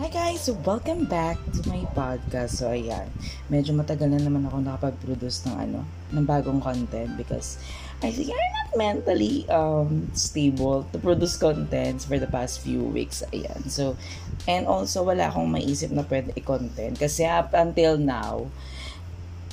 [0.00, 0.48] Hi guys!
[0.64, 2.56] Welcome back to my podcast.
[2.56, 3.12] So, ayan.
[3.52, 5.84] Medyo matagal na naman ako nakapag-produce ng ano,
[6.16, 7.60] ng bagong content because
[8.00, 13.20] I think I'm not mentally um, stable to produce contents for the past few weeks.
[13.28, 13.68] Ayan.
[13.68, 14.00] So,
[14.48, 18.48] and also wala akong maisip na pwede i-content kasi up until now,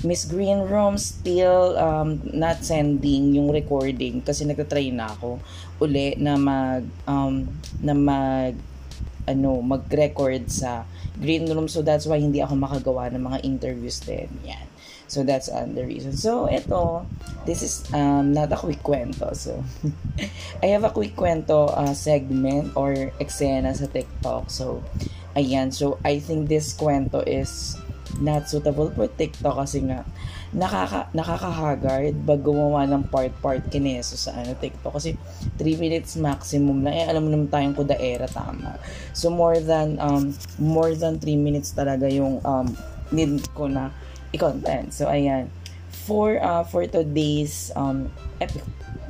[0.07, 5.43] Miss Green Room still um, not sending yung recording kasi nagtatry na ako
[5.83, 7.43] uli na mag um,
[7.83, 8.55] na mag
[9.27, 10.87] ano, mag-record sa
[11.19, 11.67] green room.
[11.67, 14.31] So, that's why hindi ako makagawa ng mga interviews din.
[14.47, 14.65] Yan.
[15.07, 16.15] So, that's uh, the reason.
[16.15, 17.07] So, ito,
[17.47, 19.35] this is um, not a quick kwento.
[19.35, 19.63] So,
[20.63, 24.51] I have a quick kwento uh, segment or eksena sa TikTok.
[24.51, 24.83] So,
[25.35, 25.71] ayan.
[25.71, 27.75] So, I think this kwento is
[28.19, 30.07] not suitable for TikTok kasi nga
[30.55, 34.95] nakaka nakakahagard pag gumawa ng part-part kineso sa ano TikTok.
[34.95, 35.19] Kasi
[35.59, 38.79] 3 minutes maximum lang eh alam mo naman tayong kudaera tama.
[39.11, 42.71] So more than um more than 3 minutes talaga yung um
[43.11, 43.91] need ko na
[44.31, 44.95] i-content.
[44.95, 45.51] So ayan.
[46.07, 48.07] For uh, for today's um
[48.39, 48.63] epi-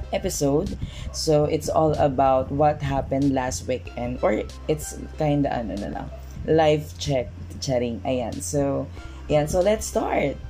[0.10, 0.74] episode
[1.14, 4.18] so it's all about what happened last weekend.
[4.26, 6.08] Or it's kind of ano na lang
[6.50, 7.30] live check
[7.62, 8.42] chatting ayan.
[8.42, 8.90] So
[9.30, 9.46] ayan.
[9.46, 10.42] So let's start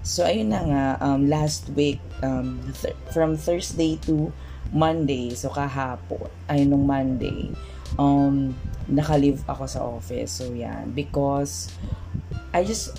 [0.00, 4.32] So, ayun na nga, um, last week, um, th- from Thursday to
[4.72, 7.52] Monday, so kahapon, ay nung Monday,
[8.00, 8.56] um,
[8.88, 10.40] naka-leave ako sa office.
[10.40, 10.96] So, yan.
[10.96, 11.68] Because,
[12.56, 12.96] I just,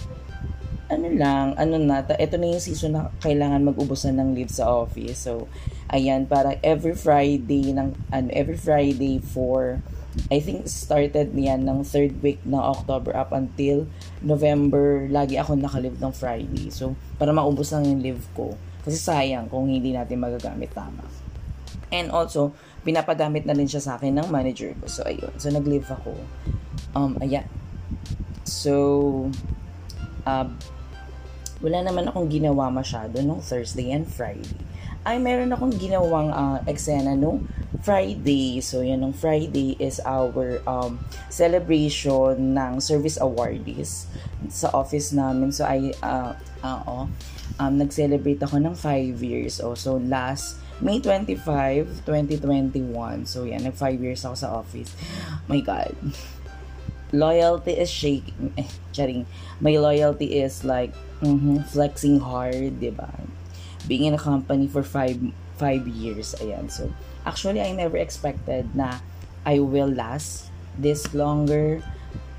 [0.94, 5.26] ano lang, ano na, ito na yung season na kailangan mag-ubusan ng leave sa office.
[5.26, 5.50] So,
[5.90, 9.82] ayan, para every Friday, ng, ano, every Friday for
[10.28, 13.88] I think started niyan ng third week ng October up until
[14.20, 15.08] November.
[15.08, 16.68] Lagi ako nakalive ng Friday.
[16.68, 18.52] So, para maubos lang yung live ko.
[18.84, 21.08] Kasi sayang kung hindi natin magagamit tama.
[21.92, 22.52] And also,
[22.84, 24.86] pinapadamit na rin siya sa akin ng manager ko.
[24.92, 25.32] So, ayun.
[25.40, 26.12] So, nag-live ako.
[26.96, 27.48] Um, ayan.
[28.44, 28.74] So,
[30.28, 30.48] uh,
[31.62, 34.60] wala naman akong ginawa masyado nung Thursday and Friday.
[35.02, 37.50] Ay, meron akong ginawang uh, eksena nung
[37.82, 38.62] Friday.
[38.62, 41.02] So, yan ng Friday is our um,
[41.34, 44.06] celebration ng service awardees
[44.54, 45.50] sa office namin.
[45.50, 47.10] So, I, uh, uh,
[47.58, 49.58] um, nag-celebrate ako ng 5 years.
[49.58, 53.26] Oh, so, last May 25, 2021.
[53.26, 54.94] So, yan, nag 5 years ako sa office.
[55.50, 55.98] My God.
[57.10, 58.54] Loyalty is shaking.
[58.54, 59.26] Eh, charing.
[59.62, 60.94] My loyalty is like,
[61.26, 63.10] mm-hmm, flexing hard, di ba?
[63.88, 66.34] Being in a company for 5 5 years.
[66.42, 66.70] Ayan.
[66.70, 66.90] So,
[67.22, 68.98] Actually, I never expected na
[69.46, 71.86] I will last this longer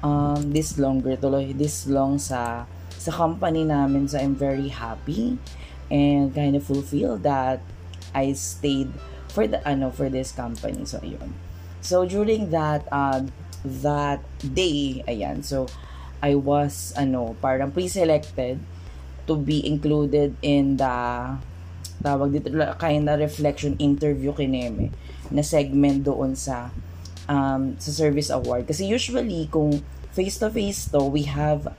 [0.02, 2.66] um this longer tuloy this long sa
[2.98, 5.38] sa company namin so I'm very happy
[5.86, 7.62] and kind of fulfilled that
[8.10, 8.90] I stayed
[9.30, 11.30] for the ano for this company so ayun
[11.78, 13.22] so during that uh,
[13.62, 15.70] that day ayan so
[16.18, 18.58] I was ano parang pre-selected
[19.26, 20.94] to be included in the
[22.02, 22.50] tawag dito
[22.82, 24.90] kind of reflection interview kineme
[25.30, 26.74] na segment doon sa
[27.30, 28.66] um, sa service award.
[28.66, 29.80] Kasi usually kung
[30.12, 31.70] face to face to we have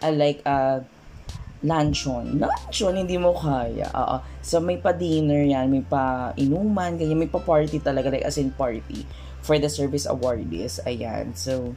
[0.00, 0.82] a, like a
[1.60, 2.40] luncheon.
[2.40, 3.92] Luncheon hindi mo kaya.
[3.92, 4.16] Oo.
[4.40, 7.20] So may pa dinner yan may pa inuman ganyan.
[7.20, 9.04] May pa party talaga like as in party
[9.44, 10.80] for the service awardees.
[10.88, 11.36] Ayan.
[11.36, 11.76] So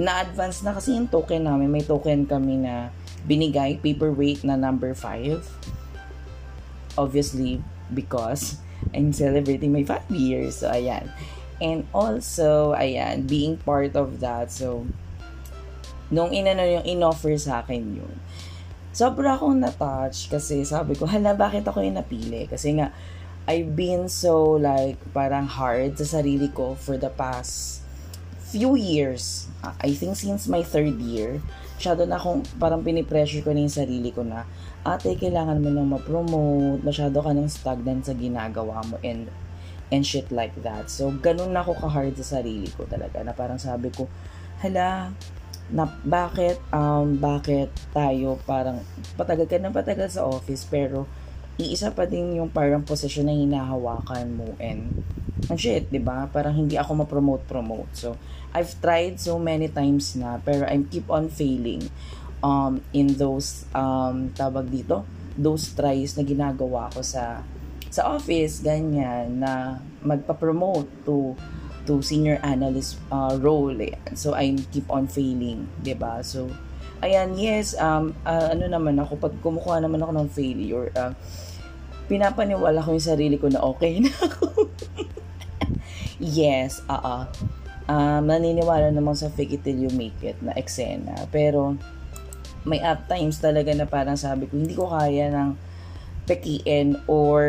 [0.00, 1.68] na-advance na kasi yung token namin.
[1.68, 2.88] May token kami na
[3.28, 5.42] binigay paperweight na number 5
[6.98, 8.58] obviously because
[8.94, 10.64] I'm celebrating my 5 years.
[10.64, 11.12] So, ayan.
[11.60, 14.48] And also, ayan, being part of that.
[14.50, 14.88] So,
[16.08, 18.14] nung inano yung in-offer sa akin yun,
[18.90, 22.48] sobra akong na-touch kasi sabi ko, hala, bakit ako yung napili?
[22.48, 22.90] Kasi nga,
[23.44, 27.84] I've been so like, parang hard sa sarili ko for the past
[28.50, 29.46] few years.
[29.62, 31.38] I think since my third year,
[31.80, 34.44] masyado na akong parang pinipressure ko na yung sarili ko na
[34.84, 39.32] ate, kailangan mo nang ma-promote, masyado ka nang stagnant sa ginagawa mo and
[39.88, 40.92] and shit like that.
[40.92, 44.12] So, ganun na ako ka-hard sa sarili ko talaga na parang sabi ko,
[44.60, 45.16] hala,
[45.72, 48.82] na bakit um bakit tayo parang
[49.14, 51.06] patagal ka ng patagal sa office pero
[51.62, 56.28] iisa pa din yung parang posisyon na hinahawakan mo and and shit, 'di ba?
[56.28, 57.90] Parang hindi ako ma-promote promote.
[57.96, 58.18] So,
[58.50, 61.86] I've tried so many times na pero I keep on failing
[62.42, 65.06] um, in those um, tawag dito
[65.38, 67.40] those tries na ginagawa ko sa
[67.90, 71.34] sa office ganyan na magpa-promote to
[71.88, 73.96] to senior analyst uh, role eh.
[74.14, 76.50] so I keep on failing 'di ba so
[77.00, 81.12] ayan yes um uh, ano naman ako pag kumukuha naman ako ng failure uh,
[82.10, 84.46] pinapaniwala ko yung sarili ko na okay na ako
[86.20, 87.24] yes uh, uh
[87.90, 91.26] um, naniniwala naman sa fake it till you make it na eksena.
[91.34, 91.74] Pero,
[92.62, 95.58] may at times talaga na parang sabi ko, hindi ko kaya ng
[96.30, 97.42] pekiin or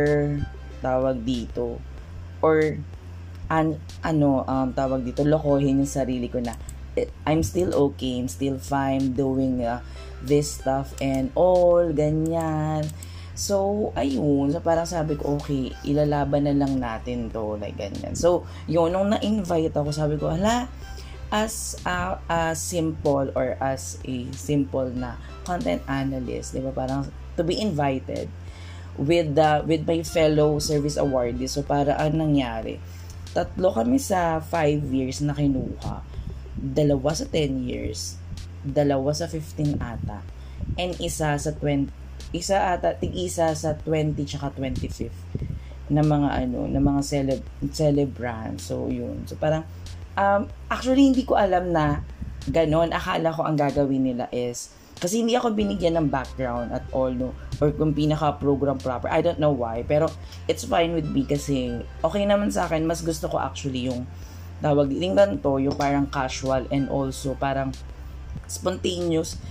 [0.81, 1.77] tawag dito
[2.41, 2.81] or
[3.53, 6.57] an, ano um, tawag dito lokohin yung sarili ko na
[7.23, 9.79] I'm still okay, I'm still fine doing uh,
[10.19, 12.91] this stuff and all, ganyan.
[13.33, 14.51] So, ayun.
[14.51, 18.13] So, parang sabi ko, okay, ilalaban na lang natin to, like ganyan.
[18.13, 20.67] So, yun, nung na-invite ako, sabi ko, hala,
[21.31, 25.15] as a, a simple or as a simple na
[25.47, 27.07] content analyst, di ba, parang
[27.39, 28.27] to be invited
[28.99, 31.55] with the with my fellow service awardees.
[31.55, 32.83] So, para ang nangyari,
[33.31, 36.03] tatlo kami sa 5 years na kinuha
[36.61, 38.19] dalawa sa 10 years,
[38.61, 40.21] dalawa sa 15 ata,
[40.77, 41.89] and isa sa 20,
[42.31, 45.19] isa ata, tig-isa sa 20 tsaka 25th
[45.91, 47.41] na mga ano, na mga celeb,
[47.75, 48.55] celebrant.
[48.63, 49.27] So, yun.
[49.27, 49.67] So, parang,
[50.15, 51.99] um, actually, hindi ko alam na
[52.47, 52.95] ganon.
[52.95, 54.71] Akala ko ang gagawin nila is,
[55.03, 57.35] kasi hindi ako binigyan ng background at all, no?
[57.59, 59.11] Or kung pinaka-program proper.
[59.11, 59.83] I don't know why.
[59.83, 60.07] Pero,
[60.47, 62.87] it's fine with me kasi okay naman sa akin.
[62.87, 64.07] Mas gusto ko actually yung
[64.61, 67.73] tawag tingnan to yung parang casual and also parang
[68.45, 69.41] spontaneous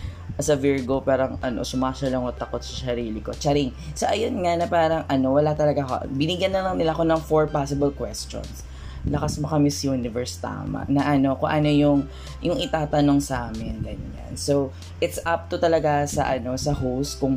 [0.41, 3.37] as a Virgo parang ano sumasya o takot sa sarili ko.
[3.37, 3.77] Charing.
[3.93, 6.09] So ayun nga na parang ano wala talaga ako.
[6.17, 8.65] Binigyan na lang nila ako ng four possible questions.
[9.05, 10.89] Lakas mo Miss Universe tama.
[10.89, 12.09] Na ano kung ano yung
[12.41, 14.33] yung itatanong sa amin ganyan.
[14.41, 14.73] So
[15.05, 17.37] it's up to talaga sa ano sa host kung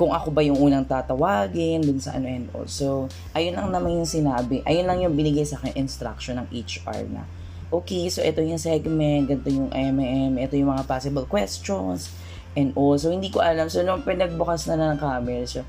[0.00, 2.64] kung ako ba yung unang tatawagin dun sa ano and all.
[2.64, 4.64] So, ayun lang naman yung sinabi.
[4.64, 7.28] Ayun lang yung binigay sa akin instruction ng HR na,
[7.68, 12.08] okay, so ito yung segment, ganito yung MM, ito yung mga possible questions,
[12.54, 12.98] and all.
[12.98, 13.70] So, hindi ko alam.
[13.70, 15.62] So, nung pinagbukas na ng camera, so,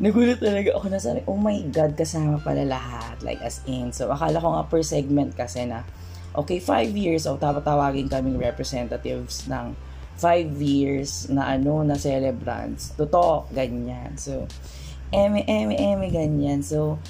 [0.00, 3.20] nagulat talaga ako na sabi, oh my God, kasama pala lahat.
[3.20, 3.92] Like, as in.
[3.92, 5.84] So, akala ko nga per segment kasi na,
[6.32, 9.76] okay, five years, o so, tawagin kaming representatives ng
[10.20, 12.92] five years na ano, na celebrants.
[12.96, 14.20] Totoo, ganyan.
[14.20, 14.44] So,
[15.12, 16.60] eme, eme, eme, ganyan.
[16.60, 17.00] So,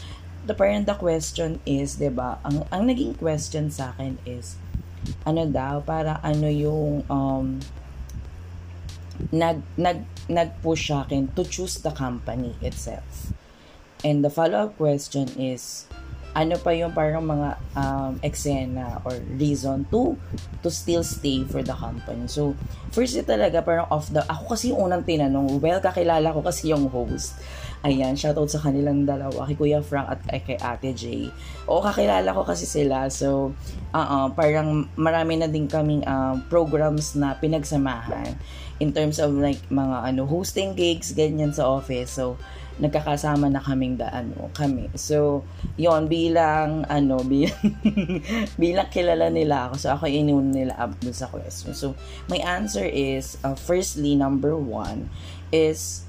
[0.47, 2.41] the parent the question is, ba?
[2.47, 4.57] Ang ang naging question sa akin is
[5.25, 7.61] ano daw para ano yung um
[9.29, 13.35] nag nag nag-push sa akin to choose the company itself.
[14.01, 15.85] And the follow-up question is
[16.31, 20.15] ano pa yung parang mga um, eksena or reason to
[20.63, 22.31] to still stay for the company.
[22.31, 22.55] So,
[22.95, 26.87] first talaga parang off the, ako kasi yung unang tinanong, well, kakilala ko kasi yung
[26.87, 27.35] host.
[27.81, 31.33] Ayan, shoutout sa kanilang dalawa, kay Kuya Frank at kay, Ate Jay.
[31.65, 33.09] O, kakilala ko kasi sila.
[33.09, 33.57] So,
[33.97, 38.37] uh-uh, parang marami na din kaming uh, programs na pinagsamahan
[38.81, 42.17] in terms of like mga ano hosting gigs, ganyan sa office.
[42.17, 42.41] So,
[42.81, 44.89] nagkakasama na kaming da ano kami.
[44.97, 45.45] So,
[45.77, 47.77] yon bilang ano bilang,
[48.57, 49.75] bilang kilala nila ako.
[49.77, 51.77] So, ako inun nila up dun sa question.
[51.77, 51.93] So,
[52.33, 55.13] my answer is uh, firstly number one
[55.53, 56.09] is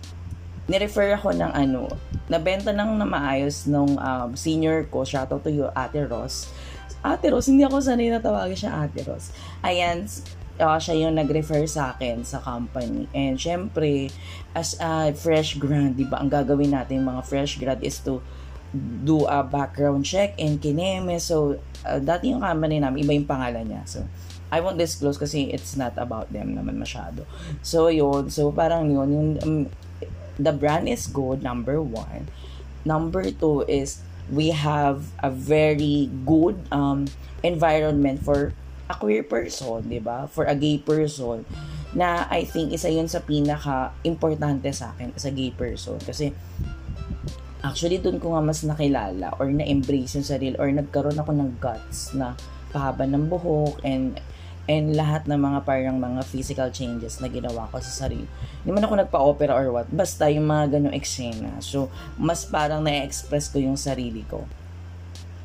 [0.71, 1.91] nirefer ako ng ano,
[2.31, 6.47] nabenta nang na maayos nung um, senior ko, shoutout to you, Ate Ross.
[7.03, 9.35] Ate Ross, hindi ako sanay na tawagin siya Ate Ross.
[9.67, 10.07] Ayan,
[10.61, 13.09] uh, siya yung nag-refer sa akin sa company.
[13.11, 14.13] And syempre,
[14.53, 18.21] as a fresh grad, di ba, ang gagawin natin mga fresh grad is to
[19.03, 21.19] do a background check and kineme.
[21.19, 23.83] So, uh, dati yung company namin, iba yung pangalan niya.
[23.89, 24.05] So,
[24.51, 27.25] I won't disclose kasi it's not about them naman masyado.
[27.65, 28.29] So, yun.
[28.31, 29.09] So, parang yun.
[29.11, 29.59] Yung, um,
[30.39, 32.31] the brand is good, number one.
[32.85, 37.05] Number two is we have a very good um,
[37.43, 38.53] environment for
[38.91, 40.27] a queer person, 'di ba?
[40.27, 41.47] For a gay person
[41.95, 46.35] na I think isa 'yun sa pinaka importante sa akin as a gay person kasi
[47.63, 52.15] actually doon ko nga mas nakilala or na-embrace yung sarili or nagkaroon ako ng guts
[52.17, 52.33] na
[52.73, 54.17] pahaba ng buhok and
[54.69, 58.29] and lahat ng mga parang mga physical changes na ginawa ko sa sarili.
[58.61, 61.59] Hindi man ako nagpa-opera or what, basta yung mga ganyong eksena.
[61.59, 64.45] So, mas parang na-express ko yung sarili ko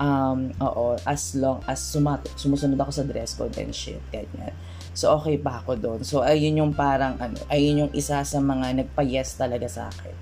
[0.00, 4.52] um, oo, as long as sumat sumusunod ako sa dress code and shit, ganyan.
[4.96, 6.00] So, okay pa ako doon.
[6.08, 10.16] So, ayun yung parang, ano, ayun yung isa sa mga nagpa-yes talaga sa akin.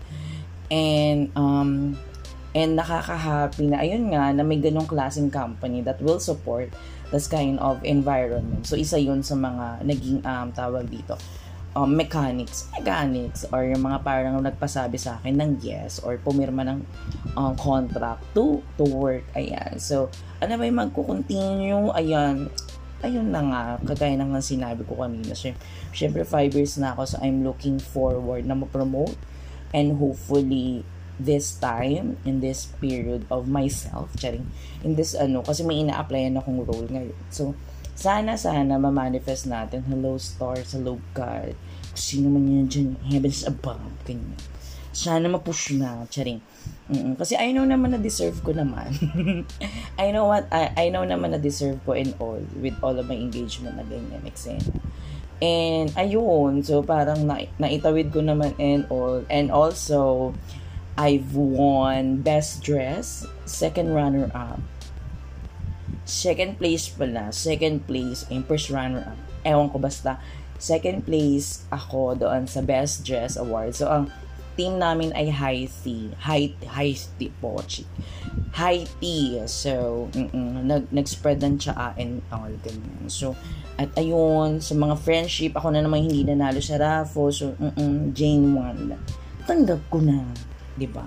[0.66, 1.94] And, um,
[2.50, 6.74] and nakaka-happy na, ayun nga, na may ganong klaseng company that will support
[7.14, 8.66] this kind of environment.
[8.66, 11.14] So, isa yun sa mga naging, um, tawag dito,
[11.74, 16.80] um, mechanics, mechanics, or yung mga parang nagpasabi sa akin ng yes, or pumirma ng
[17.34, 19.76] um, contract to, to work, ayan.
[19.82, 22.48] So, ano ba yung magkukontinue, ayan,
[23.02, 25.34] ayun na nga, kagaya ng sinabi ko kanina.
[25.92, 29.18] Siyempre, 5 years na ako, so I'm looking forward na ma-promote
[29.74, 30.86] and hopefully
[31.18, 34.50] this time, in this period of myself, charing,
[34.82, 37.14] in this ano, kasi may ina-applyan akong role ngayon.
[37.30, 37.54] So,
[37.94, 41.54] sana, sana, ma-manifest natin, hello stars, hello God,
[41.94, 44.34] sino man yun dyan, heavens above, ganyan.
[44.94, 46.38] Sana ma-push na, charing.
[46.86, 47.18] Mm-mm.
[47.18, 48.94] Kasi I know naman na deserve ko naman.
[50.02, 53.10] I know what, I, I know naman na deserve ko in all, with all of
[53.10, 54.62] my engagement na ganyan, eksena.
[55.42, 59.26] And, ayun, so parang na, naitawid ko naman and all.
[59.26, 60.30] And also,
[60.94, 64.62] I've won Best Dress, second runner-up.
[66.04, 69.16] Second place pala, second place, and first runner-up.
[69.44, 70.20] Ewan ko basta,
[70.60, 73.72] second place ako doon sa Best Dress Award.
[73.72, 74.12] So, ang
[74.54, 76.12] team namin ay high tea.
[76.20, 77.58] High, high tea po.
[78.54, 79.42] High tea.
[79.48, 83.08] So, mm-mm, nag, nag-spread ng tsaa and all ganyan.
[83.10, 83.34] So,
[83.74, 87.34] at ayun, sa mga friendship, ako na naman hindi nanalo sa raffle.
[87.34, 88.94] So, mm-mm, Jane won.
[89.44, 90.22] Tanggap ko na.
[90.88, 91.04] ba?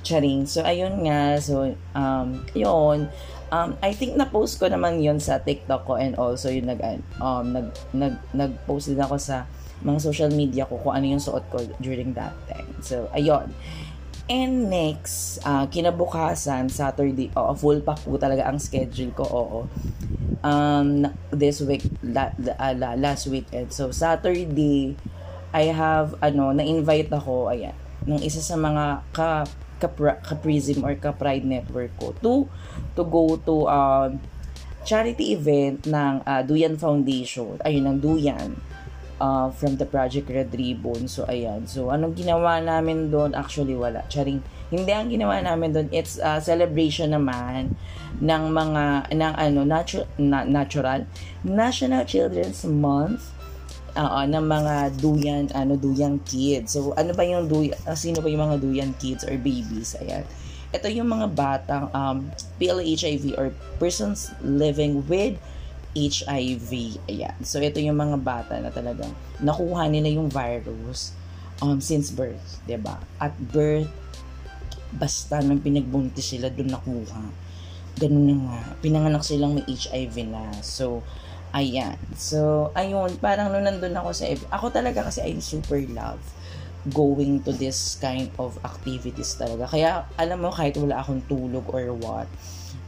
[0.00, 0.48] Charing.
[0.48, 3.12] So ayun nga, so um yun.
[3.50, 6.80] Um I think na post ko naman 'yon sa TikTok ko and also yung nag
[7.18, 9.46] um nag nag nag-post din ako sa
[9.82, 12.70] mga social media ko kung ano yung suot ko during that time.
[12.80, 13.50] So ayun.
[14.30, 19.60] And next, uh, kinabukasan, Saturday, oh, full pack po talaga ang schedule ko, oo.
[20.46, 23.74] Um, this week, la, uh, la, last weekend.
[23.74, 24.94] So, Saturday,
[25.50, 27.74] I have, ano, na-invite ako, ayan,
[28.06, 32.46] ng isa sa mga ka ka-Prism or ka-Pride Network ko to
[32.94, 34.08] to go to uh,
[34.84, 37.60] charity event ng uh, Duyan Foundation.
[37.64, 38.56] Ayun, ng Duyan.
[39.20, 41.04] Uh, from the Project Red Ribbon.
[41.04, 41.68] So, ayan.
[41.68, 43.36] So, anong ginawa namin doon?
[43.36, 44.00] Actually, wala.
[44.08, 44.40] Charing.
[44.72, 45.88] Hindi ang ginawa namin doon.
[45.92, 47.76] It's a celebration naman
[48.16, 51.04] ng mga, ng ano, natu- na- natural,
[51.44, 53.40] National Children's Month
[53.96, 56.76] uh, ng mga duyan ano duyan kids.
[56.76, 59.96] So ano ba yung duyan uh, sino ba yung mga duyan kids or babies?
[59.98, 60.24] Ayan.
[60.70, 62.30] Ito yung mga batang um
[62.62, 63.50] PLHIV or
[63.82, 65.34] persons living with
[65.94, 67.02] HIV.
[67.10, 67.36] Ayan.
[67.42, 69.10] So ito yung mga bata na talagang
[69.42, 71.14] nakuha nila yung virus
[71.58, 73.02] um since birth, ba?
[73.18, 73.90] At birth
[74.90, 77.22] basta nang pinagbuntis sila doon nakuha.
[77.98, 78.58] Ganun na nga.
[78.82, 80.50] Pinanganak silang may HIV na.
[80.62, 81.02] So,
[81.50, 81.98] Ayan.
[82.14, 86.22] So, ayun, parang nung nandun ako sa, ako talaga kasi I super love
[86.88, 89.68] going to this kind of activities talaga.
[89.68, 92.28] Kaya, alam mo, kahit wala akong tulog or what,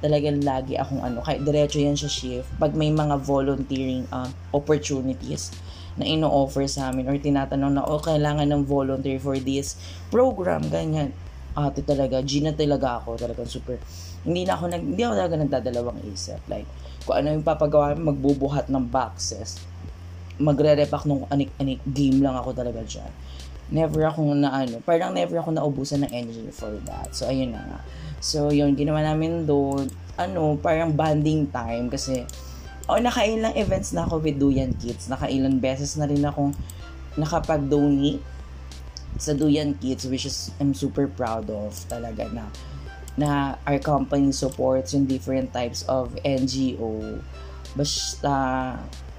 [0.01, 5.53] talagang lagi akong ano, kahit diretso yan sa shift, pag may mga volunteering uh, opportunities
[6.01, 9.77] na ino-offer sa amin or tinatanong na, oh, kailangan ng volunteer for this
[10.09, 11.13] program, ganyan.
[11.53, 13.77] Ate talaga, Gina talaga ako, talagang super,
[14.25, 16.41] hindi na ako, nag, hindi ako talaga nagdadalawang isip.
[16.49, 16.65] Like,
[17.05, 19.61] kung ano yung papagawa, magbubuhat ng boxes.
[20.41, 23.13] Magre-repack nung anik-anik game lang ako talaga dyan.
[23.71, 27.15] Never ako na ano, parang never ako naubusan ng energy for that.
[27.15, 27.81] So, ayun na nga.
[28.23, 32.27] So, yun, ginawa namin doon, ano, parang bonding time kasi,
[32.87, 35.09] oh, nakailang events na ako with Duyan Kids.
[35.09, 36.53] Nakailang beses na rin akong
[37.17, 38.23] nakapag-donate
[39.21, 42.49] sa Duyan Kids, which is, I'm super proud of talaga na
[43.13, 47.21] na our company supports yung different types of NGO.
[47.77, 48.33] Basta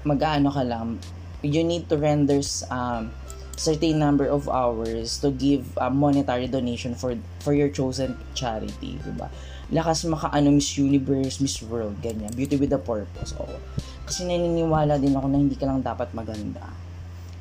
[0.02, 0.98] mag-ano ka lang,
[1.46, 3.10] you need to render um,
[3.56, 9.12] certain number of hours to give a monetary donation for for your chosen charity, di
[9.14, 9.30] ba?
[9.72, 12.30] Lakas maka-ano Miss Universe, Miss World, ganyan.
[12.36, 13.32] Beauty with a purpose.
[13.40, 13.56] Oo.
[14.04, 16.84] Kasi naniniwala din ako na hindi ka lang dapat maganda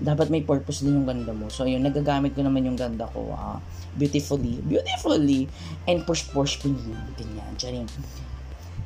[0.04, 1.48] dapat may purpose din yung ganda mo.
[1.48, 3.58] So, yun, nagagamit ko naman yung ganda ko uh,
[3.96, 5.48] beautifully, beautifully,
[5.88, 7.88] and push-push ko yun, ganyan, charing.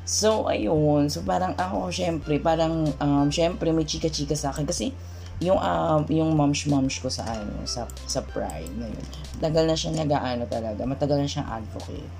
[0.08, 4.96] So, ayun, so parang ako, syempre, parang, um, syempre, may chika-chika sa akin, kasi,
[5.38, 9.06] yung um, yung moms-moms ko sa ano sa sa pride ngayon.
[9.38, 12.10] Tagal na siyang nag-aano talaga, matagal na siyang advocate.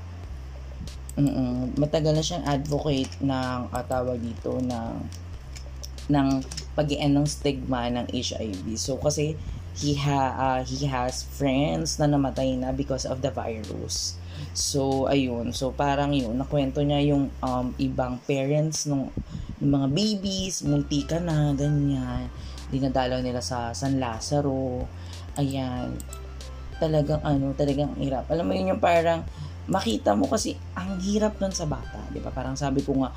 [1.18, 4.94] Mm matagal na siyang advocate ng uh, tawag dito ng
[6.08, 6.28] ng
[6.78, 8.66] pag ng stigma ng HIV.
[8.78, 9.34] So, kasi
[9.78, 14.17] he, ha, uh, he has friends na namatay na because of the virus.
[14.52, 15.54] So, ayun.
[15.54, 19.08] So, parang yun, nakwento niya yung um, ibang parents ng,
[19.62, 22.26] ng mga babies, munti ka na, ganyan.
[22.68, 24.84] Dinadalaw nila sa San Lazaro.
[25.38, 25.94] Ayan.
[26.78, 28.26] Talagang ano, talagang hirap.
[28.30, 29.26] Alam mo yun yung parang
[29.68, 32.00] makita mo kasi ang hirap nun sa bata.
[32.08, 32.32] Di ba?
[32.32, 33.12] Parang sabi ko nga,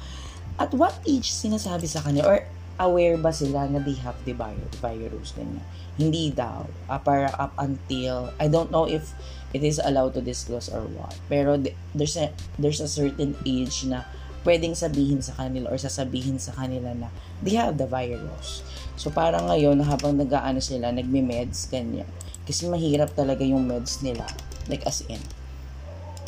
[0.59, 2.43] at what age sinasabi sa kanya or
[2.81, 5.63] aware ba sila na they have the virus ganyan.
[5.95, 6.65] Hindi daw.
[6.89, 9.13] Uh, para up until, I don't know if
[9.51, 11.15] it is allowed to disclose or what.
[11.27, 11.59] Pero
[11.95, 14.07] there's a, there's a certain age na
[14.41, 17.07] pwedeng sabihin sa kanila or sasabihin sa kanila na
[17.45, 18.65] they have the virus.
[18.97, 22.09] So parang ngayon habang nag-aano sila, nagme-meds ganyan.
[22.45, 24.25] Kasi mahirap talaga yung meds nila.
[24.65, 25.21] Like as in,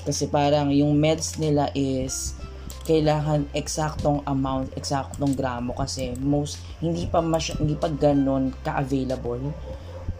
[0.03, 2.35] Kasi parang yung meds nila is
[2.83, 9.55] kailangan eksaktong amount, eksaktong gramo kasi most hindi pa mas, hindi pa ganun ka-available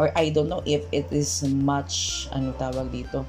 [0.02, 3.26] or I don't know if it is much ano tawag dito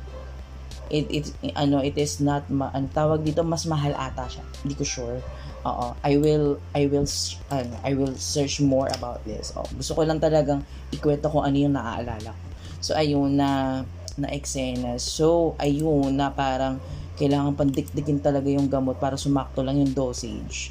[0.93, 4.75] it it ano it is not ma, ano tawag dito mas mahal ata siya hindi
[4.77, 5.19] ko sure
[5.65, 7.09] Oo, I will I will
[7.49, 9.49] ano, I will search more about this.
[9.57, 10.61] Oh, gusto ko lang talagang
[10.93, 12.47] ikwento kung ano yung naaalala ko.
[12.85, 13.81] So ayun na
[14.21, 15.01] na eksena.
[15.01, 16.85] So ayun na parang
[17.17, 20.69] kailangan pandikdikin talaga yung gamot para sumakto lang yung dosage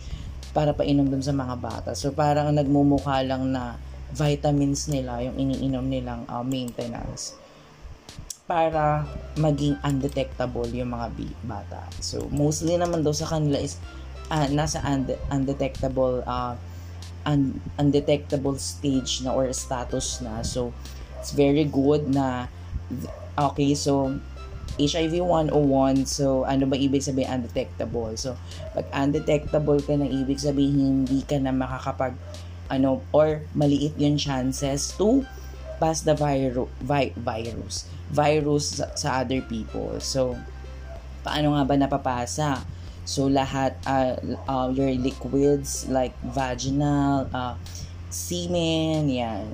[0.53, 1.89] para painom dun sa mga bata.
[1.97, 3.81] So parang nagmumukha lang na
[4.13, 7.33] vitamins nila yung iniinom nilang uh, maintenance
[8.45, 9.07] para
[9.39, 11.09] maging undetectable yung mga
[11.47, 11.81] bata.
[12.03, 13.81] So mostly naman daw sa kanila is
[14.29, 16.53] uh, nasa und- undetectable uh,
[17.25, 20.45] un- undetectable stage na or status na.
[20.45, 20.75] So
[21.17, 22.51] it's very good na
[23.39, 24.13] okay so
[24.73, 28.09] HIV 101, so ano ba ibig sabihin undetectable?
[28.17, 28.33] So,
[28.73, 32.17] pag undetectable ka na, ibig sabihin hindi ka na makakapag,
[32.69, 35.25] ano, or maliit yung chances to
[35.81, 39.99] pass the viru- vi- virus, virus sa, sa other people.
[39.99, 40.37] So,
[41.25, 42.63] paano nga ba napapasa?
[43.03, 44.15] So, lahat, uh,
[44.47, 47.59] uh, your liquids like vaginal, uh,
[48.07, 49.51] semen, yan,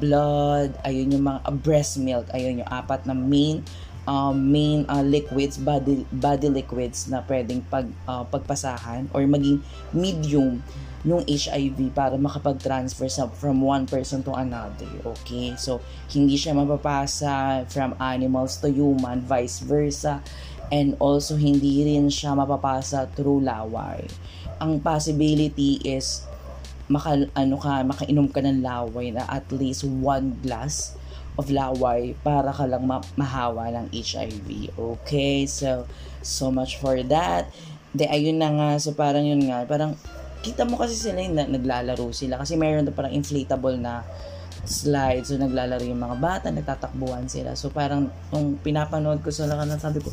[0.00, 3.60] blood, ayun yung mga uh, breast milk, ayun yung apat na main
[4.08, 9.60] um, main uh, liquids, body, body liquids na pwedeng pag, uh, pagpasahan or maging
[9.92, 10.60] medium
[11.04, 14.88] yung HIV para makapag-transfer sa, from one person to another.
[15.04, 15.52] Okay?
[15.60, 20.24] So, hindi siya mapapasa from animals to human, vice versa.
[20.72, 24.08] And also, hindi rin siya mapapasa through laway.
[24.64, 26.24] Ang possibility is
[26.88, 30.96] maka, ano ka, makainom ka ng laway na at least one glass
[31.34, 34.70] of laway para ka lang ma- mahawa ng HIV.
[34.76, 35.88] Okay, so,
[36.20, 37.48] so much for that.
[37.94, 39.96] De, ayun na nga, so parang yun nga, parang,
[40.44, 44.04] kita mo kasi sila yung na, naglalaro sila kasi mayroon na parang inflatable na
[44.68, 45.24] slide.
[45.24, 47.56] So, naglalaro yung mga bata, nagtatakbuhan sila.
[47.56, 50.12] So, parang, nung pinapanood ko sila kanang sabi ko,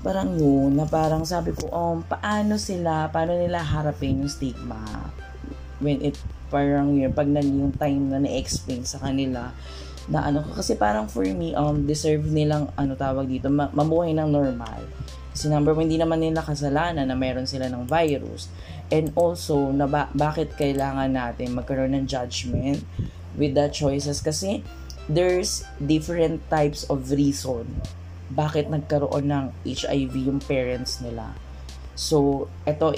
[0.00, 4.80] parang yun, na parang sabi ko, um, paano sila, paano nila harapin yung stigma
[5.82, 6.16] when it,
[6.48, 9.50] parang yun, pag nag yung time na na-explain sa kanila,
[10.10, 14.26] na ano kasi parang for me um deserve nilang ano tawag dito ma- mamuhay ng
[14.26, 14.82] normal
[15.30, 18.50] kasi number one, hindi naman nila kasalanan na meron sila ng virus
[18.90, 22.82] and also na ba- bakit kailangan natin magkaroon ng judgment
[23.38, 24.18] with the choices?
[24.20, 24.62] Kasi
[25.06, 27.66] there's different types of reason
[28.30, 31.34] bakit nagkaroon ng HIV yung parents nila.
[31.98, 32.94] So eto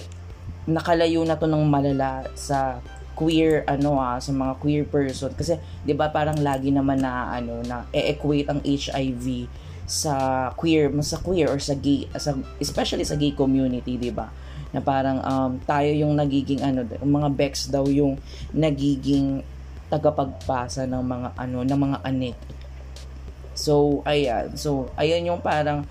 [0.68, 2.78] nakalayo na to ng malala sa
[3.16, 5.32] queer ano ah sa mga queer person.
[5.32, 5.56] Kasi
[5.88, 9.48] 'di ba parang lagi naman na ano na e-equate ang HIV
[9.88, 10.14] sa
[10.54, 14.30] queer sa queer or sa gay sa, especially sa gay community 'di ba
[14.72, 18.16] na parang um, tayo yung nagiging ano mga bex daw yung
[18.50, 19.44] nagiging
[19.92, 22.38] tagapagpasa ng mga ano ng mga anik
[23.52, 25.84] so ayan so ayan yung parang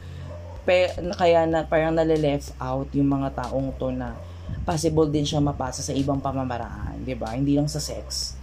[0.65, 4.13] pe, kaya na parang nale-left out yung mga taong to na
[4.61, 7.33] possible din siya mapasa sa ibang pamamaraan, 'di ba?
[7.33, 8.37] Hindi lang sa sex.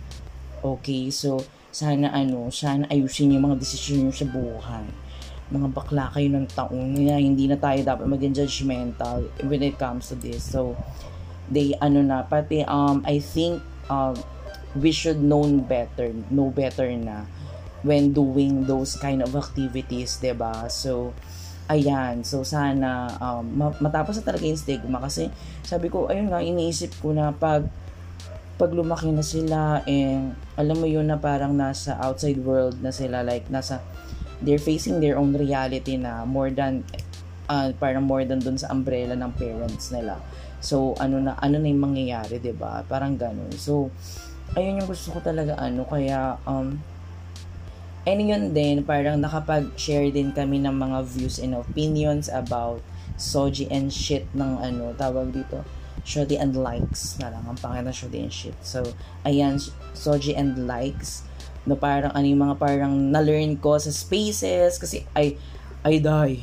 [0.58, 1.38] Okay, so
[1.70, 4.86] sana ano, sana ayusin yung mga desisyon niyo sa buhay.
[5.48, 10.12] Mga bakla kayo ng taon, na hindi na tayo dapat maging judgmental when it comes
[10.12, 10.44] to this.
[10.44, 10.76] So,
[11.48, 14.16] they ano na, pati um, I think um,
[14.76, 17.24] we should know better, know better na
[17.80, 20.68] when doing those kind of activities, ba?
[20.68, 21.16] So,
[21.68, 23.44] ayan, so sana um,
[23.78, 25.28] matapos na talaga yung stigma kasi
[25.62, 27.68] sabi ko, ayun nga, iniisip ko na pag
[28.58, 33.22] pag lumaki na sila and alam mo yun na parang nasa outside world na sila
[33.22, 33.78] like nasa
[34.42, 36.86] they're facing their own reality na more than
[37.50, 40.20] uh, parang more than dun sa umbrella ng parents nila.
[40.58, 42.82] So ano na ano na yung mangyayari 'di ba?
[42.86, 43.50] Parang ganun.
[43.54, 43.90] So
[44.58, 46.78] ayun yung gusto ko talaga ano kaya um
[48.08, 52.80] And yun din, parang nakapag-share din kami ng mga views and opinions about
[53.20, 55.60] Soji and shit ng ano, tawag dito,
[56.08, 58.56] Shodi and likes na lang, ang pangalan Shodi and shit.
[58.64, 58.80] So,
[59.28, 59.60] ayan,
[59.92, 61.27] Soji and likes,
[61.68, 65.36] no parang ano yung mga parang na-learn ko sa spaces, kasi ay,
[65.84, 66.40] ay die.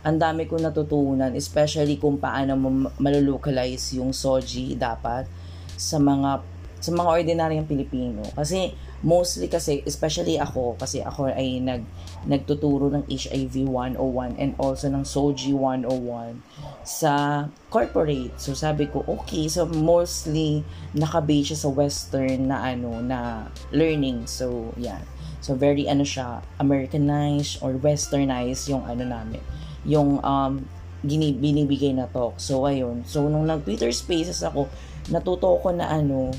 [0.00, 2.56] Ang dami ko natutunan, especially kung paano
[2.96, 5.28] malolocalize yung Soji dapat
[5.76, 6.40] sa mga
[6.80, 8.24] sa mga ordinaryong Pilipino.
[8.32, 11.86] Kasi mostly kasi especially ako kasi ako ay nag
[12.26, 16.42] nagtuturo ng HIV 101 and also ng SOGI 101
[16.82, 18.34] sa corporate.
[18.40, 20.66] So sabi ko, okay, so mostly
[20.98, 24.26] nakabase siya sa western na ano na learning.
[24.26, 25.02] So yan.
[25.38, 29.42] So very ano siya, Americanized or westernized yung ano namin
[29.86, 30.66] yung um,
[31.06, 32.36] gini, binibigay na talk.
[32.42, 33.06] So, ayun.
[33.06, 34.66] So, nung nag-Twitter spaces ako,
[35.08, 36.34] natuto ko na ano,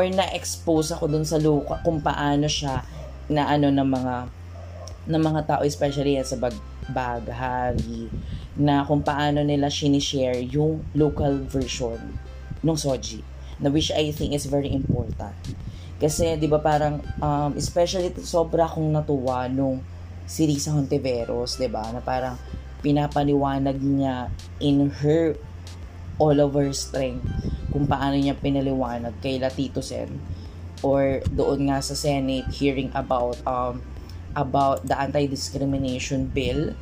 [0.00, 2.80] or na-expose ako dun sa luka kung paano siya
[3.28, 4.16] na ano ng mga
[5.12, 6.56] ng mga tao especially yan sa bag,
[6.88, 8.08] baghari
[8.56, 12.00] na kung paano nila sinishare yung local version
[12.64, 13.20] ng soji
[13.60, 15.36] na which I think is very important.
[16.00, 19.84] Kasi 'di ba parang um, especially sobra akong natuwa nung
[20.24, 22.40] si Risa Hontiveros 'di ba na parang
[22.80, 24.32] pinapaliwanag niya
[24.64, 25.36] in her
[26.20, 27.24] all of her strength
[27.72, 30.12] kung paano niya pinaliwanag kay Latito Sen
[30.84, 33.80] or doon nga sa Senate hearing about um
[34.36, 36.76] about the anti-discrimination bill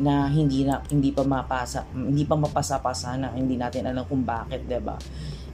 [0.00, 4.66] na hindi na hindi pa mapasa hindi pa mapasa-pasa na hindi natin alam kung bakit
[4.66, 4.98] 'di ba?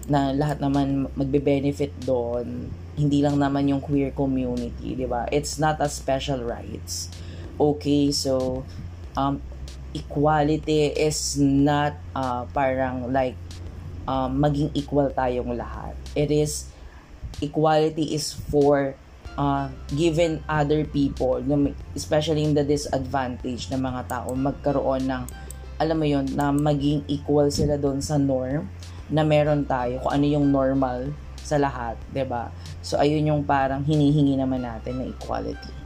[0.08, 2.72] Na lahat naman magbe-benefit doon.
[2.96, 5.28] Hindi lang naman yung queer community 'di ba?
[5.28, 7.12] It's not a special rights.
[7.60, 8.64] Okay so
[9.12, 9.44] um
[9.92, 13.34] equality is not uh, parang like
[14.06, 15.94] um, maging equal tayong lahat.
[16.14, 16.70] It is
[17.42, 18.94] equality is for
[19.40, 21.40] uh, given other people,
[21.96, 25.22] especially in the disadvantage ng mga tao, magkaroon ng,
[25.80, 28.68] alam mo yon na maging equal sila doon sa norm
[29.10, 32.44] na meron tayo, kung ano yung normal sa lahat, ba diba?
[32.84, 35.79] So, ayun yung parang hinihingi naman natin na equality.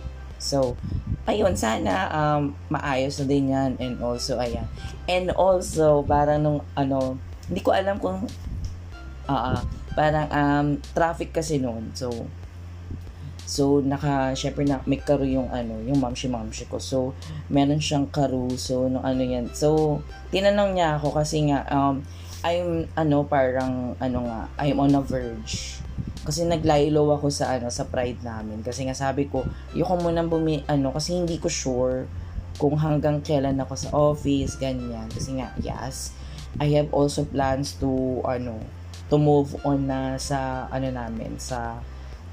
[0.45, 0.77] So,
[1.25, 3.81] ayun, sana um, maayos na din yan.
[3.81, 4.69] And also, ayan.
[5.09, 7.17] And also, parang nung, ano,
[7.49, 8.29] hindi ko alam kung,
[9.25, 9.59] uh,
[9.97, 11.97] parang um, traffic kasi noon.
[11.97, 12.13] So,
[13.49, 16.77] so, naka, syempre na, may karo yung, ano, yung mamshi-mamshi ko.
[16.77, 17.17] So,
[17.49, 18.53] meron siyang karo.
[18.61, 19.49] So, nung ano yan.
[19.57, 22.05] So, tinanong niya ako kasi nga, um,
[22.45, 25.81] I'm, ano, parang, ano nga, I'm on a verge
[26.25, 28.65] kasi naglaylo ako sa ano sa pride namin.
[28.65, 29.45] Kasi nga sabi ko
[29.77, 32.09] ayoko muna bumi ano kasi hindi ko sure
[32.57, 35.05] kung hanggang kailan ako sa office ganyan.
[35.13, 36.17] Kasi nga yes
[36.57, 38.57] I have also plans to ano
[39.13, 41.77] to move on na sa ano namin sa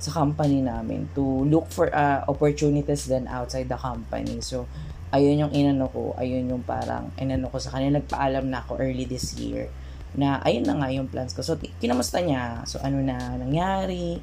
[0.01, 4.39] sa company namin to look for uh, opportunities then outside the company.
[4.39, 4.71] So
[5.11, 7.99] ayun yung inano ko ayun yung parang inano ko sa kanila.
[7.99, 9.67] Nagpaalam na ako early this year
[10.11, 11.39] na ayun na nga yung plans ko.
[11.43, 12.67] So, kinamusta niya.
[12.67, 14.19] So, ano na nangyari,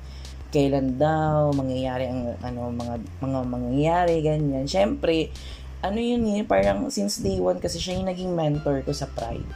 [0.49, 4.65] kailan daw mangyayari ang ano mga mga mangyayari ganyan.
[4.69, 5.33] Syempre,
[5.81, 9.49] ano yun eh, parang since day one kasi siya yung naging mentor ko sa Pride.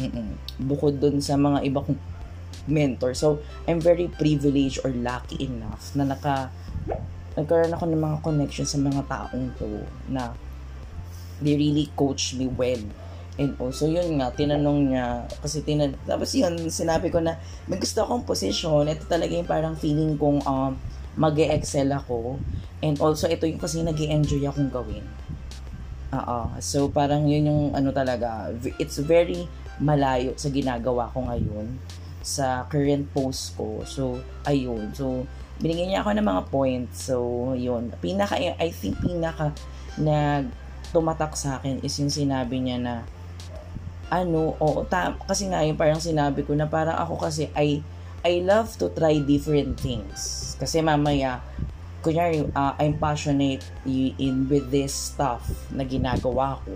[0.00, 0.36] Mm-mm.
[0.60, 2.00] Bukod dun sa mga iba kong
[2.68, 3.12] mentor.
[3.16, 6.52] So, I'm very privileged or lucky enough na naka
[7.38, 10.34] nagkaroon ako ng mga connection sa mga taong to na
[11.40, 12.80] they really coach me well
[13.40, 18.04] And also, yun nga, tinanong niya, kasi tinan tapos yun, sinabi ko na, may gusto
[18.04, 20.76] akong position, ito talaga yung parang feeling kong um,
[21.16, 22.36] mag excel ako.
[22.84, 25.08] And also, ito yung kasi nag enjoy akong gawin.
[26.12, 26.40] Oo.
[26.60, 29.48] So, parang yun yung ano talaga, it's very
[29.80, 31.80] malayo sa ginagawa ko ngayon
[32.20, 33.80] sa current post ko.
[33.88, 34.92] So, ayun.
[34.92, 35.24] So,
[35.64, 37.08] binigyan niya ako ng mga points.
[37.08, 37.16] So,
[37.56, 37.88] yun.
[38.04, 39.56] Pinaka, I think pinaka
[39.96, 40.44] na
[40.92, 42.94] tumatak sa akin is yung sinabi niya na
[44.10, 47.78] ano, oo, ta- kasi nga yung parang sinabi ko na parang ako kasi I,
[48.26, 50.52] I love to try different things.
[50.58, 51.40] Kasi mamaya,
[52.02, 56.74] kunyari, uh, I'm passionate in with this stuff na ginagawa ko.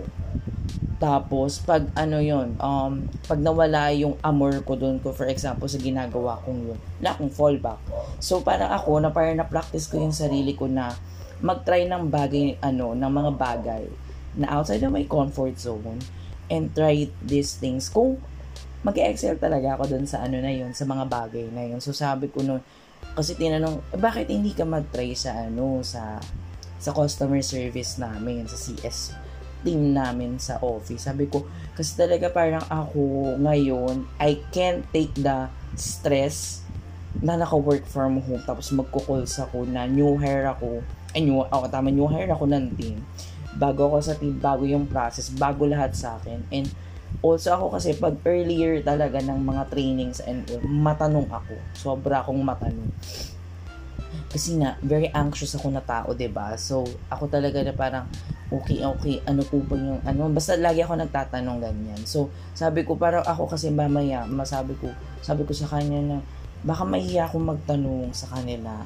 [0.95, 5.75] Tapos, pag ano yon um, pag nawala yung amor ko doon ko, for example, sa
[5.75, 7.81] ginagawa kong yun, wala akong fallback.
[8.23, 10.95] So, parang ako, na parang na-practice ko yung sarili ko na
[11.43, 13.83] mag-try ng bagay, ano, ng mga bagay
[14.39, 15.99] na outside of my comfort zone
[16.49, 17.89] and try these things.
[17.89, 18.21] Kung
[18.85, 21.81] mag-excel talaga ako dun sa ano na yun, sa mga bagay na yun.
[21.81, 22.61] So sabi ko noon,
[23.15, 26.21] kasi tinanong, eh, bakit hindi ka mag-try sa ano, sa
[26.77, 29.17] sa customer service namin, sa CS
[29.65, 31.09] team namin sa office.
[31.09, 31.41] Sabi ko,
[31.73, 36.61] kasi talaga parang ako ngayon, I can't take the stress
[37.17, 40.85] na naka-work from home tapos magko-calls ako na new hire ako,
[41.17, 43.01] ay new, ako, tama, new hire ako ng team
[43.55, 46.43] bago ako sa team, bago yung process, bago lahat sa akin.
[46.51, 46.67] And
[47.23, 51.55] also ako kasi pag earlier talaga ng mga trainings and matanong ako.
[51.75, 52.91] Sobra akong matanong.
[54.35, 56.45] Kasi nga, very anxious ako na tao, ba diba?
[56.59, 58.03] So, ako talaga na parang,
[58.51, 62.01] okay, okay, ano po ba yung, ano, basta lagi ako nagtatanong ganyan.
[62.03, 64.91] So, sabi ko, parang ako kasi mamaya, masabi ko,
[65.23, 66.17] sabi ko sa kanya na,
[66.67, 68.83] baka mahiya akong magtanong sa kanila,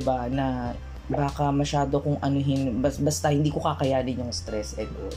[0.00, 0.72] ba na
[1.10, 5.16] baka masyado kong anuhin, basta hindi ko kakayanin yung stress and all.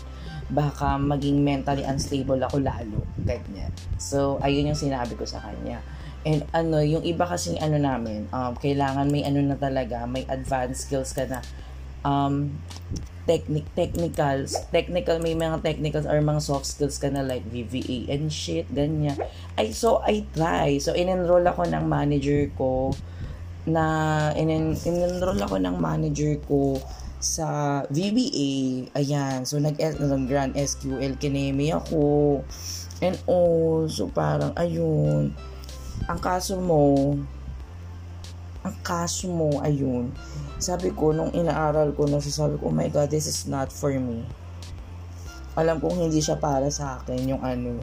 [0.49, 3.69] Baka maging mentally unstable ako lalo, ganyan.
[3.97, 5.81] So, ayun yung sinabi ko sa kanya.
[6.25, 10.89] And ano, yung iba kasing ano namin, um, kailangan may ano na talaga, may advanced
[10.89, 11.41] skills ka na.
[12.05, 12.57] Um,
[13.25, 18.29] technic technicals technical may mga technicals or mga soft skills ka na like VVA and
[18.29, 19.17] shit ganyan
[19.57, 22.93] ay so I try so in-enroll ako ng manager ko
[23.65, 26.77] na in in-enroll ako ng manager ko
[27.17, 29.81] sa VBA ayan so nag
[30.29, 32.41] Grand SQL kineme ako.
[33.01, 35.33] And all so parang ayun
[36.05, 37.17] ang kaso mo
[38.65, 40.09] ang kaso mo ayun.
[40.57, 43.93] Sabi ko, nung inaaral ko na sabi ko, oh my God, this is not for
[43.93, 44.25] me.
[45.53, 47.77] Alam kong hindi siya para sa akin, yung ano,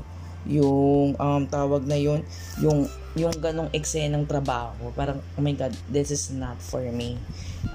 [0.49, 2.25] yung um, tawag na yun,
[2.59, 4.91] yung, yung ganong eksenang trabaho.
[4.95, 7.19] Parang, oh my God, this is not for me.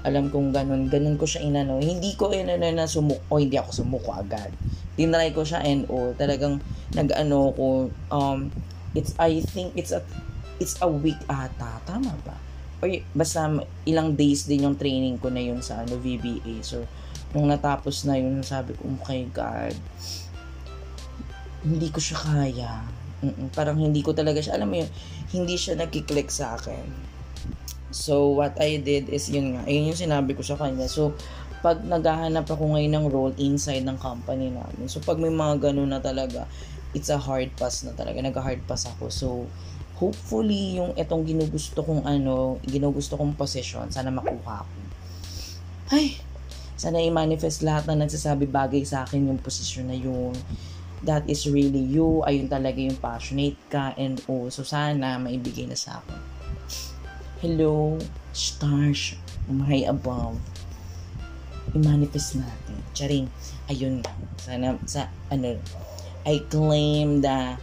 [0.04, 1.80] Alam kong ganon, ganon ko siya inano.
[1.80, 4.52] Hindi ko inano na sumuko, o hindi ako sumuko agad.
[4.98, 6.12] Tinry ko siya and all.
[6.18, 6.60] Talagang,
[6.92, 8.50] nag-ano ko, um,
[8.92, 10.04] it's, I think it's a,
[10.58, 11.80] it's a week ata.
[11.86, 12.48] Tama ba?
[12.78, 13.50] or basta
[13.82, 16.62] ilang days din yung training ko na yun sa ano VBA.
[16.62, 16.86] So,
[17.34, 19.74] nung natapos na yun, sabi ko, oh my God,
[21.62, 22.72] hindi ko siya kaya.
[23.18, 24.90] Mm-mm, parang hindi ko talaga siya, alam mo yun,
[25.34, 26.86] hindi siya nagkiklik sa akin.
[27.90, 30.86] So, what I did is yun nga, yun yung sinabi ko sa kanya.
[30.86, 31.16] So,
[31.58, 35.90] pag naghahanap ako ngayon ng role inside ng company namin, so pag may mga ganun
[35.90, 36.46] na talaga,
[36.94, 39.10] it's a hard pass na talaga, nag-hard pass ako.
[39.10, 39.28] So,
[39.98, 44.78] hopefully yung itong ginugusto kong ano, ginugusto kong position, sana makuha ko.
[45.90, 46.22] Ay,
[46.78, 50.30] sana i-manifest lahat na nagsasabi bagay sa akin yung posisyon na yun.
[51.06, 52.26] That is really you.
[52.26, 56.18] Ayun talaga yung passionate ka and oh, so sana maibigay na sa akin.
[57.38, 57.94] Hello,
[58.34, 59.14] stars,
[59.46, 60.34] my above.
[61.70, 62.76] I-manifest natin.
[62.96, 63.26] Charing,
[63.70, 64.02] ayun
[64.42, 65.54] Sana, sa, ano,
[66.26, 67.54] I claim the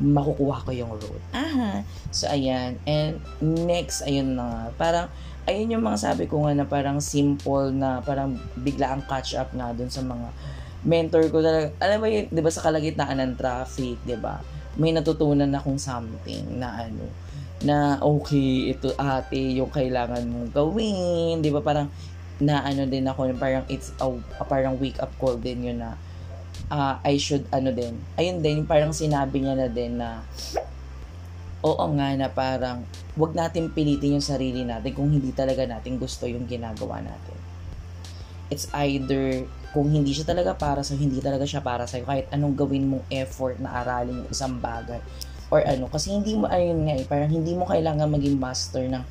[0.00, 1.20] makukuha ko yung road.
[1.36, 1.84] Aha.
[2.08, 2.80] So, ayan.
[2.88, 5.12] And next, ayun na Parang,
[5.44, 9.52] ayun yung mga sabi ko nga na parang simple na parang bigla ang catch up
[9.52, 10.28] nga dun sa mga
[10.84, 11.72] mentor ko talaga.
[11.80, 14.40] Alam mo yun, di ba sa kalagitnaan ng traffic, di ba?
[14.80, 17.04] May natutunan akong something na ano,
[17.60, 21.60] na okay, ito ate, yung kailangan mong gawin, di ba?
[21.60, 21.92] Parang,
[22.40, 24.08] na ano din ako, parang it's a,
[24.40, 26.00] a parang wake up call din yun na,
[26.72, 28.00] uh, I should ano din.
[28.16, 30.24] Ayun din, parang sinabi niya na din na
[31.60, 32.88] oo nga na parang
[33.20, 37.36] wag natin pilitin yung sarili natin kung hindi talaga natin gusto yung ginagawa natin.
[38.48, 42.58] It's either kung hindi siya talaga para sa hindi talaga siya para sa kahit anong
[42.58, 44.98] gawin mong effort na aralin yung isang bagay
[45.50, 49.04] or ano kasi hindi mo ayun nga eh, parang hindi mo kailangan maging master ng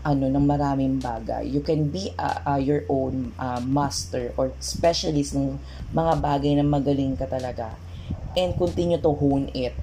[0.00, 1.44] ano ng maraming bagay.
[1.44, 5.60] You can be uh, uh, your own uh, master or specialist ng
[5.92, 7.76] mga bagay na magaling ka talaga
[8.32, 9.76] and continue to hone it.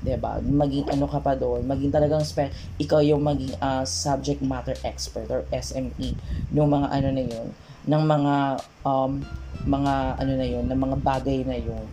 [0.00, 0.40] 'di ba?
[0.40, 5.28] Maging ano ka pa doon, maging talagang spe- ikaw yung maging uh, subject matter expert
[5.28, 6.16] or SME
[6.50, 7.48] ng mga ano na 'yon,
[7.88, 8.36] ng mga
[8.84, 9.20] um
[9.64, 11.84] mga ano na 'yon, ng mga bagay na 'yon.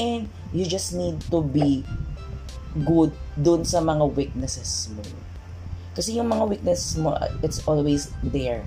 [0.00, 1.84] And you just need to be
[2.84, 5.04] good doon sa mga weaknesses mo.
[5.92, 7.12] Kasi yung mga weakness mo,
[7.44, 8.64] it's always there.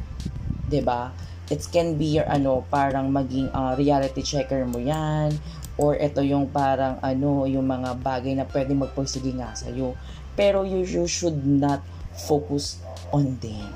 [0.69, 1.09] 'di ba?
[1.49, 5.37] It can be your ano, parang maging uh, reality checker mo 'yan
[5.75, 9.93] or ito yung parang ano, yung mga bagay na pwedeng magpursige nga sa iyo.
[10.35, 11.83] Pero you, you should not
[12.15, 12.79] focus
[13.11, 13.71] on them.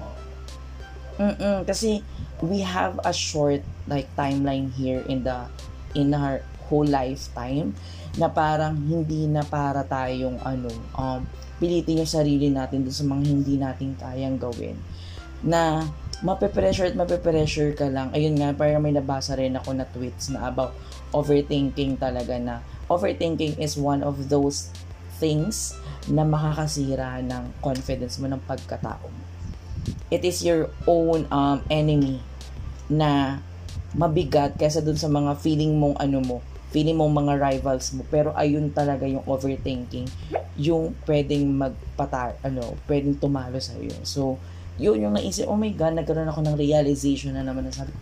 [1.19, 1.99] Mm-mm, kasi
[2.41, 5.47] we have a short like timeline here in the
[5.97, 7.73] in our whole lifetime
[8.17, 11.25] na parang hindi na para tayong ano um
[11.59, 14.79] pilitin yung sarili natin dun sa mga hindi natin kayang gawin.
[15.43, 15.83] Na
[16.23, 18.11] mape-pressure at mape-pressure ka lang.
[18.15, 20.71] Ayun nga, parang may nabasa rin ako na tweets na about
[21.11, 24.71] overthinking talaga na overthinking is one of those
[25.19, 25.75] things
[26.07, 29.18] na makakasira ng confidence mo ng pagkatao.
[30.09, 32.21] It is your own um, enemy
[32.89, 33.41] na
[33.93, 36.37] mabigat kaysa dun sa mga feeling mong ano mo,
[36.69, 38.05] feeling mong mga rivals mo.
[38.09, 40.09] Pero ayun talaga yung overthinking
[40.59, 43.95] yung pwedeng magpatar, ano, pwedeng tumalo sa iyo.
[44.03, 44.35] So,
[44.75, 47.99] yun yung naisip, oh my God, nagkaroon ako ng realization na naman na sabi ko,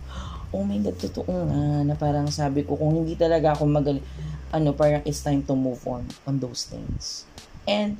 [0.58, 4.02] oh my God, totoo nga, na parang sabi ko, kung hindi talaga ako magaling,
[4.50, 7.22] ano, parang it's time to move on on those things.
[7.68, 7.94] And,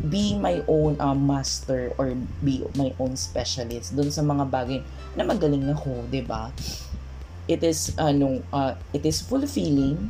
[0.00, 4.80] be my own uh, master or be my own specialist dun sa mga bagay
[5.18, 6.48] na magaling ako, 'di ba?
[7.50, 10.08] It is ano, uh, it is fulfilling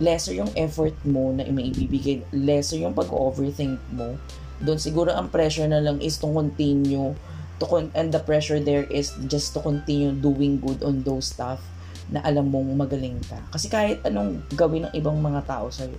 [0.00, 4.16] lesser yung effort mo na maibibigay, lesser yung pag-overthink mo.
[4.64, 7.12] Doon siguro ang pressure na lang is to continue
[7.60, 11.60] to con- and the pressure there is just to continue doing good on those stuff
[12.08, 13.38] na alam mong magaling ka.
[13.52, 15.94] Kasi kahit anong gawin ng ibang mga tao sa'yo,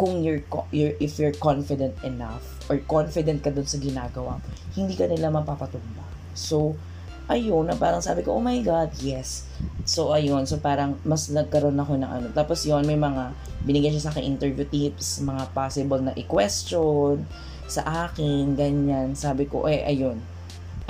[0.00, 0.40] kung you're,
[0.72, 2.40] you're if you're confident enough
[2.72, 4.40] or confident ka doon sa ginagawa,
[4.72, 6.00] hindi ka nila mapapatumba.
[6.32, 6.80] So,
[7.28, 9.44] ayun, na parang sabi ko, oh my God, yes.
[9.84, 10.48] So, ayun.
[10.48, 12.26] So, parang mas nagkaroon ako ng ano.
[12.32, 13.36] Tapos yun, may mga,
[13.68, 17.28] binigyan siya sa akin interview tips, mga possible na i-question
[17.68, 19.12] sa akin, ganyan.
[19.12, 20.16] Sabi ko, eh, ayun.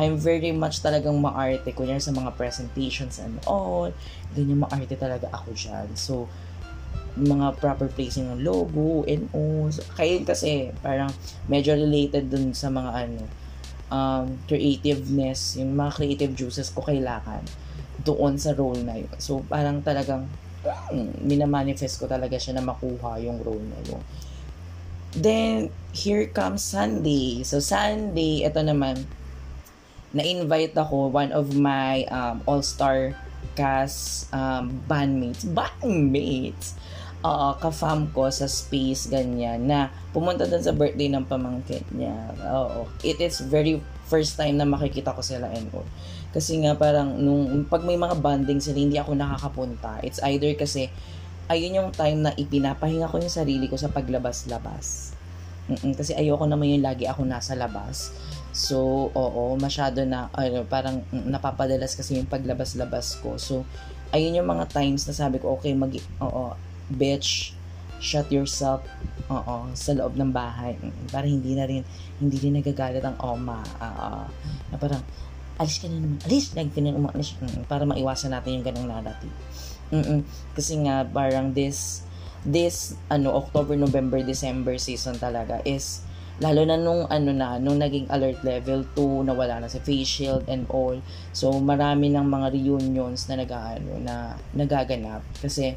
[0.01, 3.93] I'm very much talagang maarte, kunyari sa mga presentations and all.
[4.33, 5.93] Ganyan, maarte talaga ako dyan.
[5.93, 6.31] So,
[7.19, 9.67] mga proper placing ng logo and all.
[9.73, 11.11] So, kaya kasi, parang
[11.51, 13.23] medyo related dun sa mga ano,
[13.91, 17.43] um, creativeness, yung mga creative juices ko kailangan
[18.07, 19.13] doon sa role na yun.
[19.21, 20.31] So, parang talagang
[20.65, 24.03] hmm, minamanifest ko talaga siya na makuha yung role na yun.
[25.11, 27.43] Then, here comes Sunday.
[27.43, 29.05] So, Sunday, ito naman,
[30.15, 33.19] na-invite ako, one of my um, all-star
[33.59, 36.79] cast um, bandmates, bandmates,
[37.25, 42.35] uh, ka-fam ko sa space, ganyan, na pumunta dun sa birthday ng pamangkin niya.
[42.53, 42.89] Oo.
[43.05, 43.81] It is very
[44.11, 45.87] first time na makikita ko sila and all.
[46.31, 50.03] Kasi nga parang nung pag may mga bonding sila, hindi ako nakakapunta.
[50.03, 50.91] It's either kasi
[51.51, 55.15] ayun yung time na ipinapahinga ko yung sarili ko sa paglabas-labas.
[55.71, 58.11] Mm-mm, kasi ayoko naman yung lagi ako nasa labas.
[58.51, 63.39] So, oo, masyado na, ano, parang napapadalas kasi yung paglabas-labas ko.
[63.39, 63.63] So,
[64.11, 66.55] ayun yung mga times na sabi ko, okay, mag, oo,
[66.91, 67.55] bitch,
[68.01, 68.83] shut yourself
[69.31, 70.75] oo, sa loob ng bahay.
[71.09, 71.87] Para hindi na rin,
[72.19, 73.63] hindi rin nagagalit ang oma.
[73.79, 74.27] Uh,
[74.75, 75.01] na parang,
[75.61, 77.39] alis ka na naman, alis, like, na umalis.
[77.71, 79.35] para maiwasan natin yung ganong narrative.
[79.95, 80.27] Mm-mm.
[80.57, 82.03] Kasi nga, parang this,
[82.43, 86.03] this, ano, October, November, December season talaga is,
[86.41, 90.09] lalo na nung ano na nung naging alert level 2 na wala na sa face
[90.09, 90.97] shield and all
[91.37, 95.77] so marami ng mga reunions na nagaano na nagaganap kasi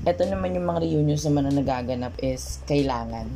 [0.00, 3.28] ito naman yung mga reunions naman na nagaganap is kailangan.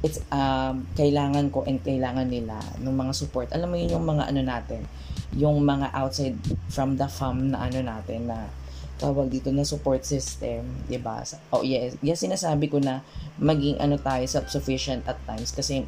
[0.00, 3.52] It's um, kailangan ko and kailangan nila ng mga support.
[3.52, 4.88] Alam mo yun yung mga ano natin,
[5.36, 6.40] yung mga outside
[6.72, 8.48] from the fam na ano natin na
[8.96, 11.20] tawag dito na support system, 'di ba?
[11.52, 13.04] Oh yes, yes sinasabi ko na
[13.36, 15.84] maging ano tayo self-sufficient at times kasi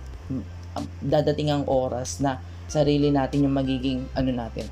[0.77, 4.69] um, dadating ang oras na sarili natin yung magiging ano natin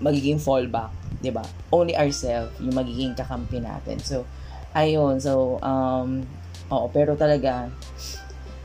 [0.00, 1.44] magiging fallback, 'di ba?
[1.70, 4.00] Only ourselves yung magiging kakampi natin.
[4.00, 4.24] So
[4.72, 6.24] ayun, so um
[6.72, 7.68] oo, pero talaga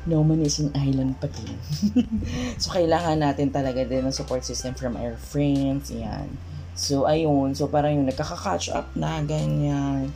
[0.05, 1.57] no man is an island pa din.
[2.61, 6.29] so kailangan natin talaga din ng support system from our friends, yan.
[6.77, 10.11] So ayun, so parang yung nagkaka-catch up na ganyan.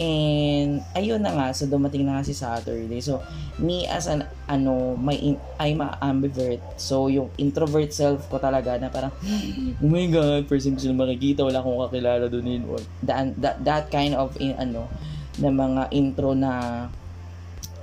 [0.00, 3.04] And, ayun na nga, so dumating na nga si Saturday.
[3.04, 3.20] So,
[3.60, 6.64] me as an, ano, my, I'm a ambivert.
[6.80, 9.12] So, yung introvert self ko talaga na parang,
[9.84, 12.62] oh my God, first time ko sila makikita, wala akong kakilala doon yun.
[13.04, 14.88] That, that, that kind of, in, ano,
[15.36, 16.88] na mga intro na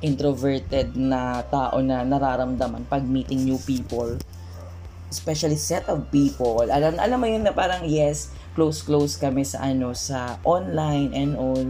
[0.02, 4.14] introverted na tao na nararamdaman pag meeting new people
[5.10, 9.66] especially set of people alam alam mo yun na parang yes close close kami sa
[9.66, 11.66] ano sa online and all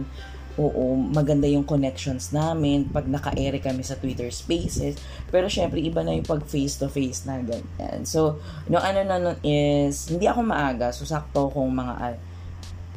[0.58, 4.98] oo, maganda yung connections namin pag naka-ere kami sa Twitter Spaces.
[5.30, 8.02] Pero syempre, iba na yung pag face-to-face na ganyan.
[8.02, 10.90] So, no ano na nun is, hindi ako maaga.
[10.90, 12.18] So, sakto kung mga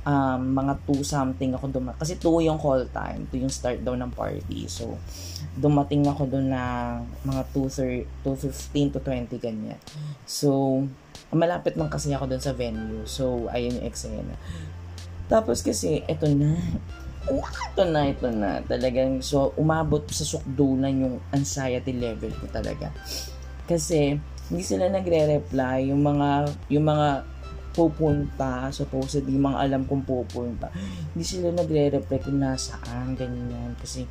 [0.06, 2.02] um, mga 2 something ako dumating.
[2.02, 3.30] Kasi 2 yung call time.
[3.30, 4.66] 2 yung start daw ng party.
[4.66, 4.98] So,
[5.54, 9.78] dumating ako doon na mga 2.15 to 20 ganyan.
[10.26, 10.82] So,
[11.30, 13.06] malapit lang kasi ako doon sa venue.
[13.06, 14.36] So, ayun yung eksena.
[15.32, 16.60] Tapos kasi, eto na
[17.30, 18.62] ito na, ito na.
[18.66, 22.90] Talagang, so, umabot sa sukdulan yung anxiety level ko talaga.
[23.70, 24.18] Kasi,
[24.50, 25.94] hindi sila nagre-reply.
[25.94, 27.08] Yung mga, yung mga
[27.72, 30.68] pupunta, supposedly, mga alam kong pupunta,
[31.16, 33.78] hindi sila nagre-reply kung nasaan, ganyan.
[33.80, 34.04] Kasi,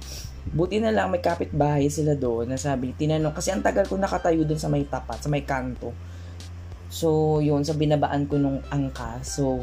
[0.48, 4.48] buti na lang, may kapitbahay sila doon na sabi, tinanong, kasi ang tagal ko nakatayo
[4.48, 5.92] doon sa may tapat, sa may kanto.
[6.88, 9.20] So, yun, sa binabaan ko nung angka.
[9.22, 9.62] So,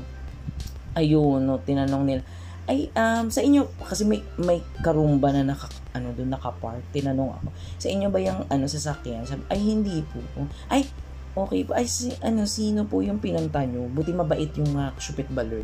[0.93, 2.21] ayun, no, tinanong nila,
[2.67, 6.83] ay um sa inyo kasi may may karumba na naka ano doon naka-park.
[6.91, 7.49] Tinanong ako
[7.79, 9.23] sa inyo ba yung ano sasakyan?
[9.23, 10.19] Sabi ay hindi po.
[10.67, 10.85] Ay
[11.33, 11.73] okay po.
[11.73, 15.63] Ay si, ano sino po yung pinunta nyo buti mabait yung uh, Shupit Balor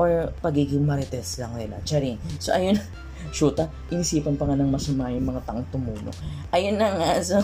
[0.00, 1.78] or pagiging marites lang nila.
[1.84, 2.16] Charing.
[2.40, 2.80] So ayun.
[3.34, 6.14] Shoot ah, inisipan pa nga ng masama yung mga tang tumulo
[6.54, 7.36] ayun na nga so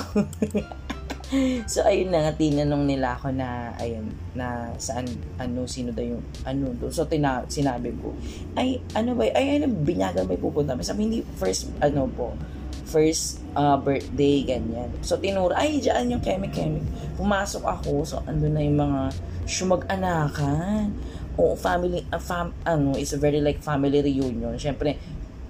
[1.73, 5.09] so ayun na nga tinanong nila ako na ayun na saan
[5.41, 8.13] ano sino daw yung ano do so tina, sinabi ko
[8.61, 12.37] ay ano ba ay ano binyagan may pupunta sabi hindi first ano po
[12.85, 14.93] first uh, birthday ganyan.
[15.01, 16.79] So tinuro ay diyan yung kemi kemi.
[17.17, 19.01] Pumasok ako so ando na yung mga
[19.49, 20.95] sumag-anakan.
[21.35, 24.55] O family uh, fam, ano is a very like family reunion.
[24.61, 25.01] Syempre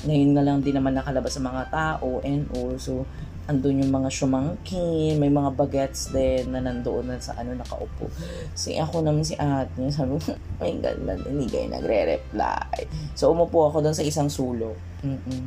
[0.05, 3.05] ngayon na lang din naman nakalabas sa mga tao and also
[3.45, 8.09] andun yung mga shumangkin, may mga bagets din na nandoon na sa ano nakaupo.
[8.57, 12.88] Si ako naman si ate niya, sabi ko, my God, man, hindi kayo nagre-reply.
[13.12, 14.76] So, umupo ako doon sa isang sulok.
[15.05, 15.45] Mm-mm.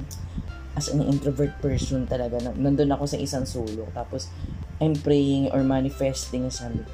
[0.78, 3.90] As an introvert person talaga, nandun ako sa isang sulok.
[3.98, 4.30] Tapos,
[4.78, 6.86] I'm praying or manifesting, sabi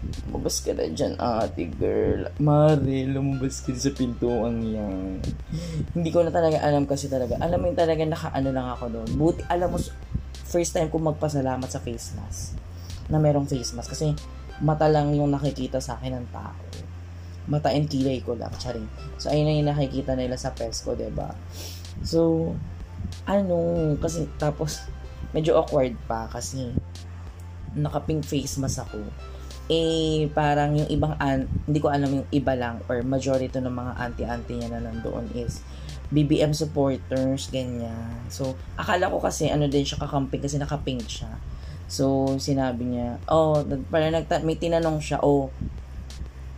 [0.00, 2.32] Lumabas ka na dyan, ate girl.
[2.40, 5.20] Mare, lumabas ka sa pintuan yan.
[5.92, 7.36] Hindi ko na talaga alam kasi talaga.
[7.36, 9.08] Alam mo yung talaga nakaano lang ako doon.
[9.20, 9.78] Buti, alam mo,
[10.50, 12.58] first time ko magpasalamat sa face mask
[13.06, 14.12] na merong face mask kasi
[14.60, 16.58] mata lang yung nakikita sa akin ng tao.
[17.50, 18.86] Mata and kilay ko lang, charing.
[19.16, 21.30] So, ayun na yung nakikita nila sa Pesco, ba diba?
[22.04, 22.52] So,
[23.26, 23.56] ano,
[23.98, 24.84] kasi tapos,
[25.32, 26.70] medyo awkward pa kasi
[27.74, 29.02] naka-pink face mask ako.
[29.70, 33.92] Eh, parang yung ibang, an- hindi ko alam yung iba lang or majority ng mga
[33.98, 35.62] auntie-auntie niya na nandoon is
[36.10, 38.26] BBM supporters, ganyan.
[38.26, 41.30] So, akala ko kasi ano din siya kakamping kasi naka-pink siya.
[41.86, 45.50] So, sinabi niya, oh, para nagta- may tinanong siya, oh,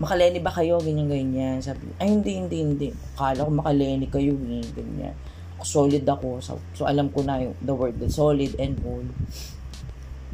[0.01, 0.81] makaleni ba kayo?
[0.81, 1.57] Ganyan, ganyan.
[1.61, 2.89] Sabi, ay, hindi, hindi, hindi.
[3.17, 5.17] Akala ko makaleni kayo, eh, ganyan.
[5.63, 6.43] Solid ako.
[6.43, 9.05] So, so alam ko na yung, the word, the solid and all.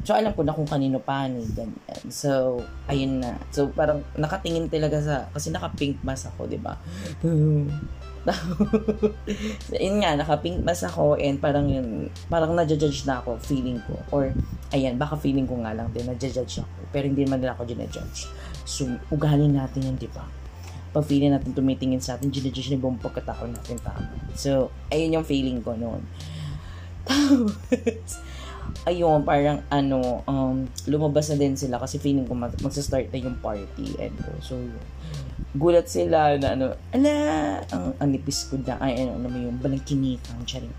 [0.07, 2.03] So, alam ko na kung kanino panig, ganyan.
[2.09, 3.37] So, ayun na.
[3.53, 6.79] So, parang nakatingin talaga sa, kasi naka-pink mask ako, di ba?
[9.85, 13.95] yun nga, naka-pink mask ako and parang yun, parang na-judge na ako, feeling ko.
[14.11, 14.31] Or,
[14.75, 16.79] ayan, baka feeling ko nga lang din, na-judge ako.
[16.91, 18.29] Pero hindi naman nila ako ginajudge.
[18.69, 20.27] So, ugali natin yun, di ba?
[20.93, 24.09] Pag feeling natin tumitingin sa atin, ginajudge na buong pagkatao natin tama.
[24.35, 26.03] So, ayun yung feeling ko noon.
[27.09, 28.21] Tapos,
[28.87, 33.39] ayun, parang ano, um, lumabas na din sila kasi feeling ko mag- magsa-start na yung
[33.43, 34.79] party and so, yun
[35.57, 37.12] gulat sila na ano, ala,
[37.72, 40.72] ang anipis ko na, ay, ano, ano mo yung balangkinitan, charing.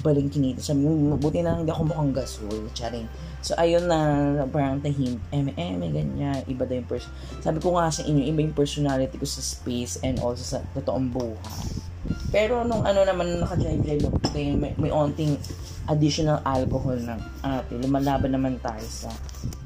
[0.00, 0.62] Balangkinitan.
[0.62, 3.10] Sabi mo, buti na hindi ako mukhang gasol, charing.
[3.42, 3.98] So, ayun na,
[4.46, 7.10] parang tahim, eme, eme, ganyan, iba daw yung person.
[7.42, 11.10] Sabi ko nga sa inyo, iba yung personality ko sa space and also sa totoong
[11.10, 11.66] buhay.
[12.30, 14.06] Pero nung ano naman, naka-drive-drive
[14.56, 15.34] may, may onting
[15.90, 19.10] additional alcohol ng ate, lumalaban naman tayo sa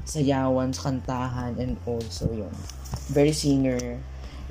[0.09, 2.51] sayawan, sa kantahan, and also yun.
[3.13, 4.01] Very singer,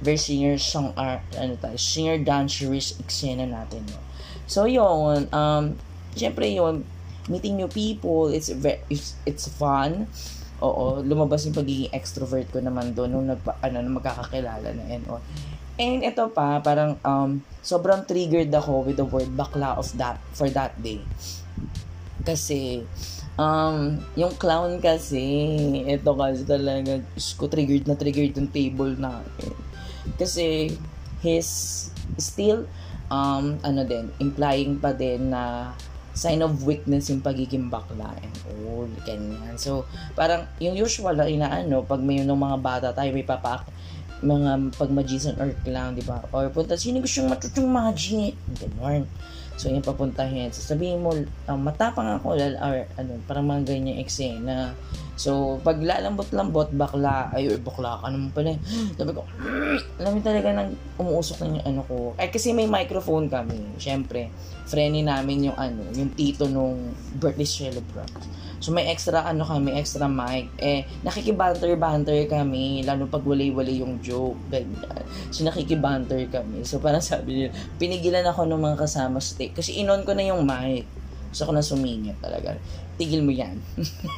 [0.04, 4.00] very singer song art ano tayo singer dancerist eksena natin no?
[4.44, 5.64] so yun um
[6.12, 6.82] syempre yun
[7.30, 10.04] meeting new people it's very it's, it's fun
[10.60, 15.04] oo lumabas yung pagiging extrovert ko naman doon nung nagpa, ano nung magkakakilala na and
[15.06, 15.22] all
[15.80, 20.46] and ito pa parang um sobrang triggered ako with the word bakla of that for
[20.52, 21.02] that day
[22.22, 22.86] kasi
[23.34, 25.26] Um, yung clown kasi,
[25.90, 27.02] ito kasi talaga,
[27.34, 29.26] ko triggered na triggered yung table na.
[30.14, 30.70] Kasi
[31.18, 31.90] he's
[32.20, 32.68] still
[33.08, 35.72] um ano din implying pa din na
[36.14, 38.34] sign of weakness yung pagiging bakla and
[38.68, 39.58] all ganyan.
[39.58, 39.82] So
[40.14, 43.66] parang yung usual na inaano pag may yung mga bata tayo may papak
[44.22, 46.22] mga pag magician or clown di ba?
[46.30, 49.10] Or punta sino gusto yung matutong magic ganyan
[49.54, 50.50] So, yung papuntahin.
[50.50, 51.14] So, sabihin mo,
[51.46, 54.74] um, matapang ako, lal, or, ano, parang mga ganyan eksena.
[55.14, 58.58] So, pag lalambot-lambot, bakla, ay, bakla ka naman pala.
[58.98, 59.22] Sabi ko,
[60.02, 61.96] alam mo talaga nang umuusok na yung ano ko.
[62.18, 63.78] Ay, kasi may microphone kami.
[63.78, 64.34] Siyempre,
[64.66, 68.10] friendly namin yung ano, yung tito nung birthday celebrant.
[68.64, 70.48] So, may extra, ano kami, extra mic.
[70.56, 74.40] Eh, nakikibanter-banter kami, lalo pag walay-walay yung joke.
[74.48, 75.04] Ganyan.
[75.28, 76.64] So, nakikibanter kami.
[76.64, 79.36] So, parang sabi nila, pinigilan ako ng mga kasama sa.
[79.36, 80.88] Kasi inon ko na yung mic.
[81.28, 82.56] Gusto ko na sumingit talaga.
[82.96, 83.60] Tigil mo yan.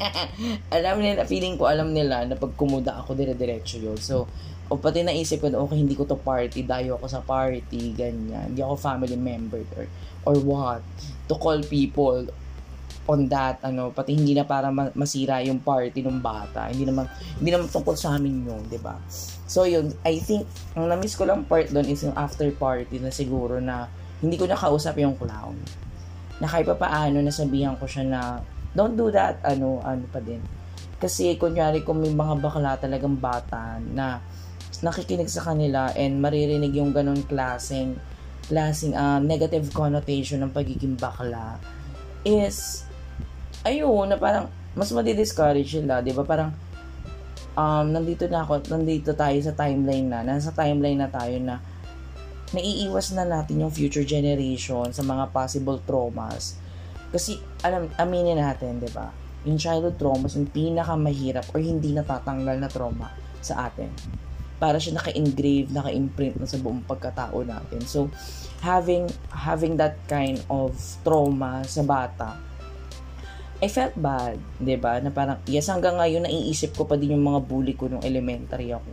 [0.79, 3.99] alam nila, feeling ko alam nila na pag kumuda ako, dire-diretso yun.
[3.99, 4.31] So,
[4.71, 8.55] o pati naisip ko na, okay, hindi ko to party, dayo ako sa party, ganyan.
[8.55, 9.91] Hindi ako family member or,
[10.23, 10.87] or what.
[11.27, 12.31] To call people
[13.07, 16.69] on that ano pati hindi na para masira yung party ng bata.
[16.71, 17.07] Hindi naman
[17.39, 18.99] hindi naman tungkol sa amin yun di ba?
[19.47, 23.15] So yun I think ang na-miss ko lang part doon is yung after party na
[23.15, 23.87] siguro na
[24.19, 25.55] hindi ko nakausap yung clown.
[26.43, 28.21] Na kahit pa paano nasabihan ko siya na
[28.75, 30.43] don't do that ano ano pa din.
[30.97, 34.21] Kasi kunyari kung may mga bakla talagang bata na
[34.85, 37.97] nakikinig sa kanila and maririnig yung ganun klaseng
[38.47, 41.59] klaseng uh, negative connotation ng pagiging bakla
[42.23, 42.86] is
[43.67, 44.47] ayun, na parang,
[44.79, 46.23] mas madi-discourage sila, di ba?
[46.23, 46.55] Parang,
[47.59, 51.59] um, nandito na ako, nandito tayo sa timeline na, nasa timeline na tayo na,
[52.55, 56.55] naiiwas na natin yung future generation sa mga possible traumas.
[57.11, 59.11] Kasi, alam, aminin natin, di ba?
[59.43, 63.11] Yung childhood traumas, yung pinakamahirap or hindi natatanggal na trauma
[63.43, 63.91] sa atin.
[64.63, 67.83] Para siya naka-engrave, naka-imprint na sa buong pagkatao natin.
[67.85, 68.09] So,
[68.65, 70.73] having having that kind of
[71.05, 72.41] trauma sa bata
[73.57, 75.01] I felt bad, 'di ba?
[75.01, 78.69] Na parang yes hanggang ngayon naiisip ko pa din yung mga bully ko nung elementary
[78.69, 78.93] ako.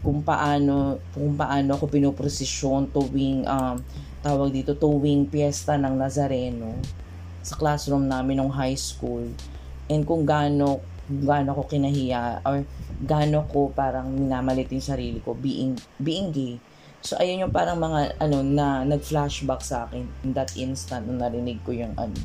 [0.00, 3.76] Kung paano kung paano ako pinoprosesyon tuwing um,
[4.24, 6.72] tawag dito tuwing piyesta ng Nazareno
[7.44, 9.28] sa classroom namin nung high school
[9.92, 12.64] and kung gaano gaano ko kinahiya or
[13.04, 16.56] gaano ko parang minamalit yung sarili ko being being gay.
[17.04, 21.60] So ayun yung parang mga ano na nag-flashback sa akin in that instant nung narinig
[21.60, 22.16] ko yung ano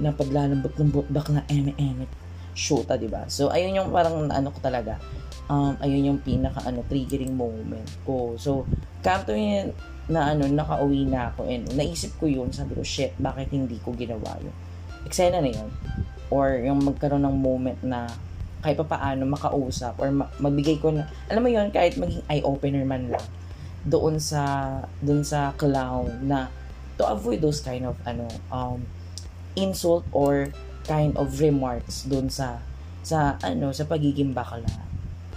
[0.00, 2.06] na paglalambot ng bak na eme eme
[2.52, 3.24] shoota, di ba?
[3.28, 5.00] So ayun yung parang ano ko talaga.
[5.48, 8.36] Um, ayun yung pinaka ano triggering moment ko.
[8.36, 8.68] So
[9.02, 9.72] come to me
[10.10, 13.94] na ano nakauwi na ako and naisip ko yun sabi ko shit bakit hindi ko
[13.94, 14.54] ginawa yun
[15.06, 15.70] eksena na yun
[16.32, 18.10] or yung magkaroon ng moment na
[18.62, 20.10] kahit pa paano makausap or
[20.42, 23.26] magbigay ko na alam mo yun kahit maging eye opener man lang
[23.86, 24.42] doon sa
[25.02, 26.50] doon sa clown na
[26.98, 28.82] to avoid those kind of ano um
[29.54, 30.48] insult or
[30.88, 32.58] kind of remarks doon sa
[33.02, 34.66] sa ano sa pagiging bakla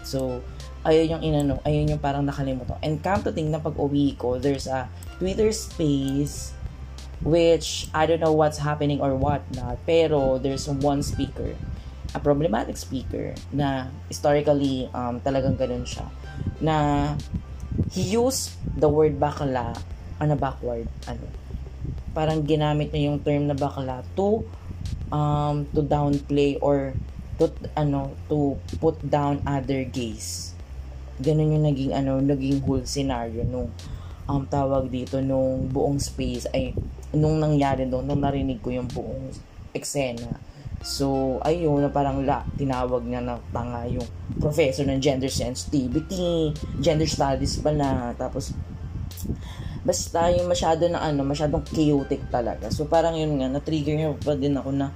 [0.05, 0.41] so
[0.85, 2.77] ayun yung inano, ayun yung parang nakalimutan.
[2.85, 4.85] And come to think na pag uwi ko, there's a
[5.17, 6.53] Twitter space
[7.25, 11.57] which I don't know what's happening or what not, pero there's one speaker,
[12.13, 16.05] a problematic speaker na historically um, talagang ganun siya,
[16.61, 17.17] na
[17.89, 19.73] he used the word bakla
[20.21, 21.25] on a backward, ano,
[22.15, 24.47] parang ginamit niya yung term na bakla to
[25.11, 26.95] um, to downplay or
[27.35, 30.55] to ano to put down other gays
[31.19, 33.71] ganun yung naging ano, naging whole scenario nung
[34.27, 36.75] um, tawag dito nung buong space ay
[37.15, 39.31] nung nangyari doon, nung narinig ko yung buong
[39.71, 40.35] eksena.
[40.85, 44.05] So, ayun, na parang la, tinawag niya na tanga yung
[44.37, 46.53] professor ng gender sensitivity,
[46.83, 48.53] gender studies pala, tapos
[49.85, 52.73] basta yung masyado na ano, masyadong chaotic talaga.
[52.73, 54.89] So, parang yun nga, na-trigger niya pa din ako na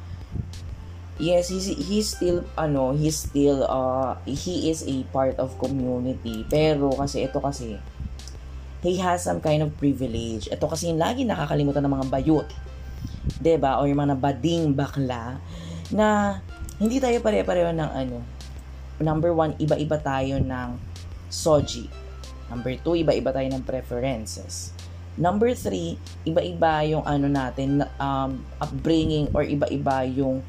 [1.20, 6.48] yes he's, he's still ano he's still uh he is a part of community.
[6.50, 7.78] Pero kasi ito kasi
[8.82, 10.48] he has some kind of privilege.
[10.50, 12.48] Ito kasi yung lagi nakakalimutan ng mga bayot.
[13.62, 15.38] Ba o yung mga bading bakla
[15.94, 16.40] na
[16.80, 18.18] hindi tayo pare-pareho ng ano
[19.04, 20.70] number one iba-iba tayo ng
[21.30, 21.86] soji.
[22.50, 24.78] Number two iba-iba tayo ng preferences
[25.20, 30.39] number three iba-iba yung ano natin um, upbringing or iba-iba yung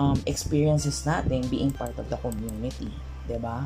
[0.00, 2.92] um, experiences natin being part of the community.
[2.92, 3.28] ba?
[3.28, 3.56] Diba?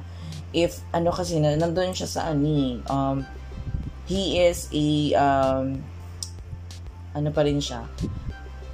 [0.51, 3.23] If, ano kasi, na, nandun siya sa ani, um,
[4.11, 5.79] he is a, um,
[7.15, 7.87] ano pa rin siya,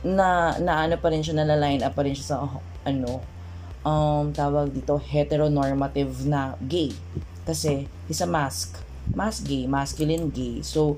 [0.07, 2.37] na, na ano pa rin siya, nalaline up pa rin siya sa,
[2.89, 3.21] ano,
[3.85, 6.93] um, tawag dito, heteronormative na gay.
[7.45, 8.81] Kasi, he's a mask.
[9.13, 10.65] Mask gay, masculine gay.
[10.65, 10.97] So,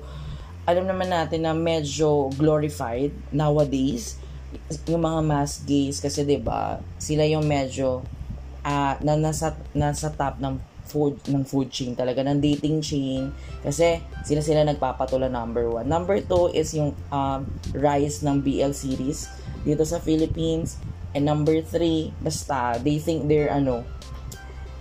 [0.69, 4.21] alam naman natin na medyo glorified nowadays
[4.85, 8.05] yung mga mass gays kasi 'di ba sila yung medyo
[8.61, 13.29] uh, na nasa nasa top ng food ng food chain talaga ng dating chain.
[13.61, 15.85] Kasi sila sila nagpapatula number one.
[15.85, 17.45] Number two is yung um,
[17.77, 19.29] rise ng BL series
[19.61, 20.81] dito sa Philippines.
[21.13, 23.85] And number three basta they think they're ano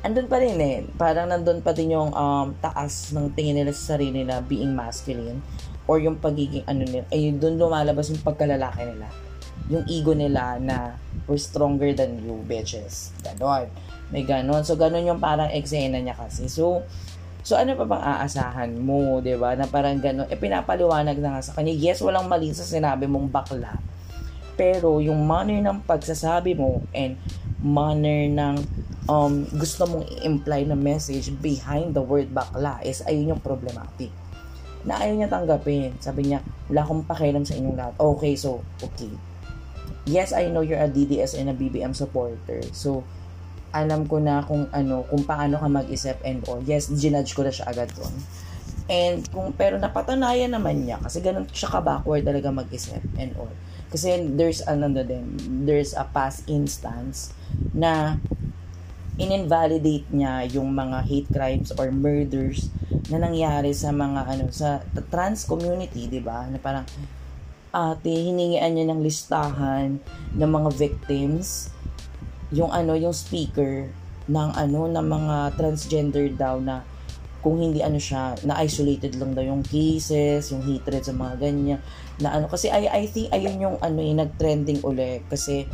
[0.00, 0.88] andun pa rin eh.
[0.96, 5.44] Parang nandun pa din yung um, taas ng tingin nila sa sarili nila being masculine
[5.88, 9.08] or yung pagiging ano nila ay doon lumalabas yung pagkalalaki nila
[9.68, 10.96] yung ego nila na
[11.28, 13.12] we're stronger than you, bitches.
[13.20, 13.68] Ganon.
[14.08, 14.64] May ganon.
[14.64, 16.48] So, ganon yung parang eksena niya kasi.
[16.48, 16.86] So,
[17.44, 19.52] so ano pa bang aasahan mo, ba?
[19.58, 20.30] Na parang ganon.
[20.32, 21.76] Eh, pinapaliwanag na nga sa kanya.
[21.76, 23.76] Yes, walang mali sa sinabi mong bakla.
[24.56, 27.20] Pero, yung manner ng pagsasabi mo and
[27.60, 28.56] manner ng
[29.04, 34.14] um, gusto mong i-imply na message behind the word bakla is ayun yung problematic
[34.86, 35.94] na ayaw niya tanggapin.
[35.98, 37.94] Sabi niya, wala akong pakialam sa inyong lahat.
[37.98, 39.10] Okay, so, okay
[40.08, 42.64] yes, I know you're a DDS and a BBM supporter.
[42.72, 43.04] So,
[43.76, 46.64] alam ko na kung ano, kung paano ka mag-isip and all.
[46.64, 48.14] Yes, ginudge ko na siya agad doon.
[48.88, 53.52] And kung pero napatanayan naman niya kasi ganun siya ka backward talaga mag-isip and all.
[53.92, 55.36] Kasi there's another din,
[55.68, 57.36] there's a past instance
[57.76, 58.16] na
[59.18, 62.70] in-invalidate niya yung mga hate crimes or murders
[63.10, 66.46] na nangyari sa mga ano sa trans community, 'di ba?
[66.46, 66.86] Na parang
[67.68, 70.00] ate, hiningian niya ng listahan
[70.32, 71.68] ng mga victims,
[72.48, 73.92] yung ano, yung speaker
[74.28, 76.80] ng ano, ng mga transgender daw na
[77.38, 81.80] kung hindi ano siya, na isolated lang daw yung cases, yung hatred sa mga ganyan,
[82.18, 85.68] na ano, kasi I, I think ayun yung ano, yung nag-trending uli, kasi,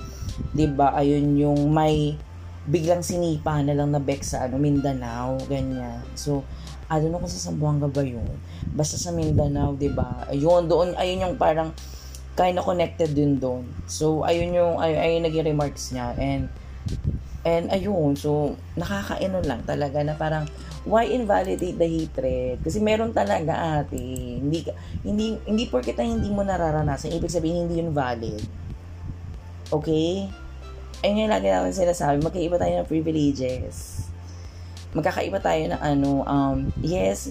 [0.52, 2.18] di ba ayun yung may
[2.64, 6.00] biglang sinipa na lang na Beck sa ano, Mindanao, ganyan.
[6.16, 6.44] So,
[6.88, 8.28] I kung sa Sambuanga ba yun.
[8.76, 10.28] Basta sa Mindanao, 'di ba?
[10.28, 11.72] Ayun doon ayun yung parang
[12.34, 13.62] kind of connected din doon.
[13.86, 16.14] So, ayun yung, ay, ayun naging remarks niya.
[16.18, 16.50] And,
[17.46, 20.50] and ayun, so, nakakaino lang talaga na parang,
[20.84, 22.60] why invalidate the hatred?
[22.60, 24.42] Kasi meron talaga ate.
[24.42, 24.66] Hindi,
[25.06, 28.42] hindi, hindi porkit na hindi mo nararanasan, ibig sabihin hindi yun valid.
[29.70, 30.28] Okay?
[31.04, 34.08] Ayun yung lagi namin sinasabi, magkaiba tayo ng privileges.
[34.96, 37.28] Magkakaiba tayo ng ano, um, yes,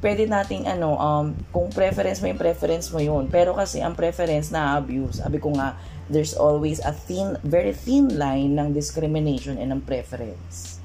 [0.00, 3.28] pwede nating ano, um, kung preference mo yung preference mo yun.
[3.28, 5.76] Pero kasi ang preference na abuse, sabi ko nga,
[6.08, 10.80] there's always a thin, very thin line ng discrimination and ng preference.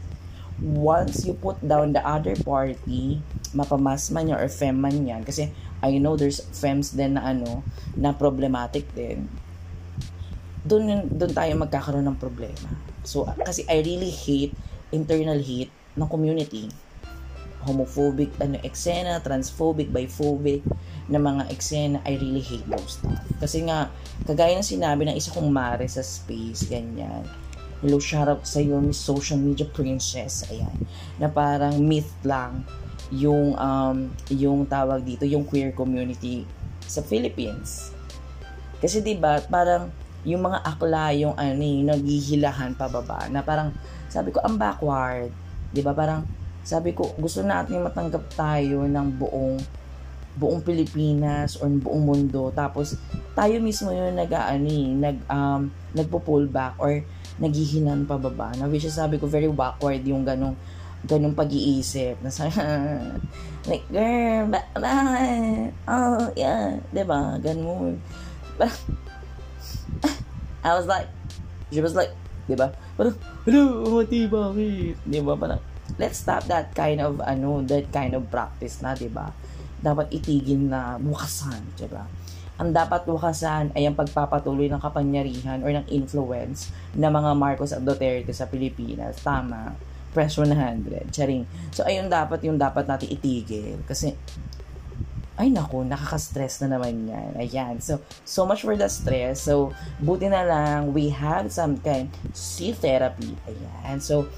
[0.60, 3.24] Once you put down the other party,
[3.56, 7.64] mapamas man yan or fem man yan, kasi I know there's fems din na ano,
[7.96, 9.32] na problematic din.
[10.64, 12.72] Doon, doon tayo magkakaroon ng problema.
[13.04, 14.56] So, kasi I really hate
[14.96, 16.72] internal hate ng community
[17.64, 20.62] homophobic ano eksena, transphobic, biphobic
[21.08, 23.24] na mga eksena, I really hate those stuff.
[23.40, 23.92] Kasi nga,
[24.28, 27.24] kagaya ng sinabi ng isa kong mare sa space, ganyan.
[27.84, 30.48] Hello, shout out sa iyo, Miss Social Media Princess.
[30.48, 30.72] Ayan.
[31.20, 32.64] Na parang myth lang
[33.12, 36.48] yung um, yung tawag dito, yung queer community
[36.88, 37.92] sa Philippines.
[38.80, 39.92] Kasi 'di ba, parang
[40.24, 43.76] yung mga akla yung ano, yung naghihilahan pababa na parang
[44.08, 45.32] sabi ko ang backward,
[45.72, 45.92] 'di ba?
[45.92, 46.24] Parang
[46.64, 49.60] sabi ko, gusto natin matanggap tayo ng buong
[50.34, 52.50] buong Pilipinas or buong mundo.
[52.56, 52.98] Tapos,
[53.38, 57.06] tayo mismo yung nag, ani, nag, um, nagpo-pull back or
[57.38, 58.50] naghihinan pababa.
[58.58, 60.58] Na which is sabi ko, very backward yung ganong
[61.06, 62.18] ganong pag-iisip.
[62.24, 62.50] Na sa,
[63.70, 64.94] like, girl, ba, ba,
[65.86, 67.38] oh, yeah, diba?
[67.38, 68.00] Ganon.
[70.64, 71.12] I was like,
[71.70, 72.10] she was like,
[72.48, 72.72] diba?
[72.96, 74.96] Parang, hello, mati, bakit?
[75.04, 75.36] Diba?
[75.36, 75.60] Parang,
[75.98, 79.30] let's stop that kind of ano that kind of practice na 'di ba?
[79.84, 82.08] Dapat itigil na bukasan 'di ba?
[82.62, 87.82] Ang dapat bukasan ay ang pagpapatuloy ng kapangyarihan or ng influence ng mga Marcos at
[87.82, 89.18] Duterte sa Pilipinas.
[89.26, 89.74] Tama.
[90.14, 91.50] Press 100 charing.
[91.74, 93.82] So ayun dapat yung dapat natin itigil.
[93.90, 94.14] Kasi
[95.34, 97.32] ay nako, nakaka-stress na naman yan.
[97.42, 97.76] Ayan.
[97.82, 99.42] So, so much for the stress.
[99.42, 103.34] So, buti na lang, we have some kind sea therapy.
[103.50, 103.98] Ayan.
[103.98, 104.30] So,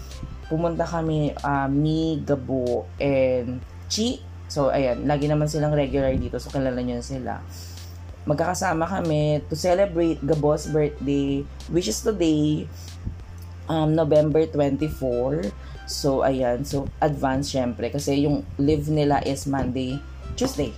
[0.48, 3.60] pumunta kami, uh, me, Gabo, and
[3.92, 4.24] Chi.
[4.48, 7.44] So, ayan, lagi naman silang regular dito, so kilala nyo sila.
[8.26, 12.70] Magkakasama kami to celebrate Gabo's birthday, which is today,
[13.68, 15.52] um, November 24.
[15.86, 20.02] So, ayan, so advance syempre, kasi yung live nila is Monday,
[20.36, 20.72] Tuesday.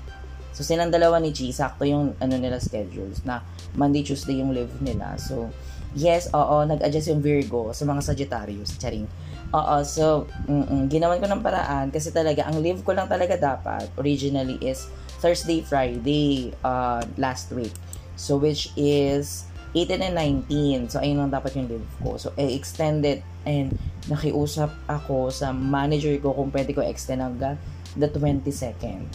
[0.58, 3.46] So, silang dalawa ni Chi, sakto yung ano nila schedules na
[3.78, 5.14] Monday, Tuesday yung live nila.
[5.22, 5.54] So,
[5.94, 8.74] yes, oo, nag-adjust yung Virgo sa mga Sagittarius.
[8.82, 9.06] Charing.
[9.54, 13.86] Oo, so, mm ginawan ko ng paraan kasi talaga, ang leave ko lang talaga dapat
[14.02, 14.90] originally is
[15.22, 17.74] Thursday, Friday uh, last week.
[18.18, 19.46] So, which is
[19.78, 20.16] 18 and
[20.50, 20.90] 19.
[20.90, 22.18] So, ayun lang dapat yung leave ko.
[22.18, 23.78] So, eh, extended and
[24.10, 27.62] nakiusap ako sa manager ko kung pwede ko extend hanggang
[27.94, 29.06] the 22nd.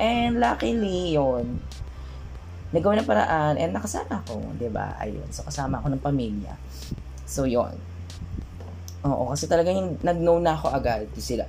[0.00, 1.60] And luckily, yon
[2.70, 4.96] nagawa ng paraan and nakasama ako, 'di ba?
[4.96, 5.26] Ayun.
[5.28, 6.54] So kasama ako ng pamilya.
[7.28, 7.76] So 'yon.
[9.00, 11.48] Oo, kasi talaga yung nag-know na ako agad sila.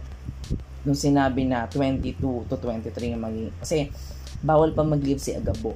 [0.88, 3.52] Nung sinabi na 22 to 23 yung maging...
[3.60, 3.92] Kasi
[4.40, 5.76] bawal pa mag-leave si Agabo.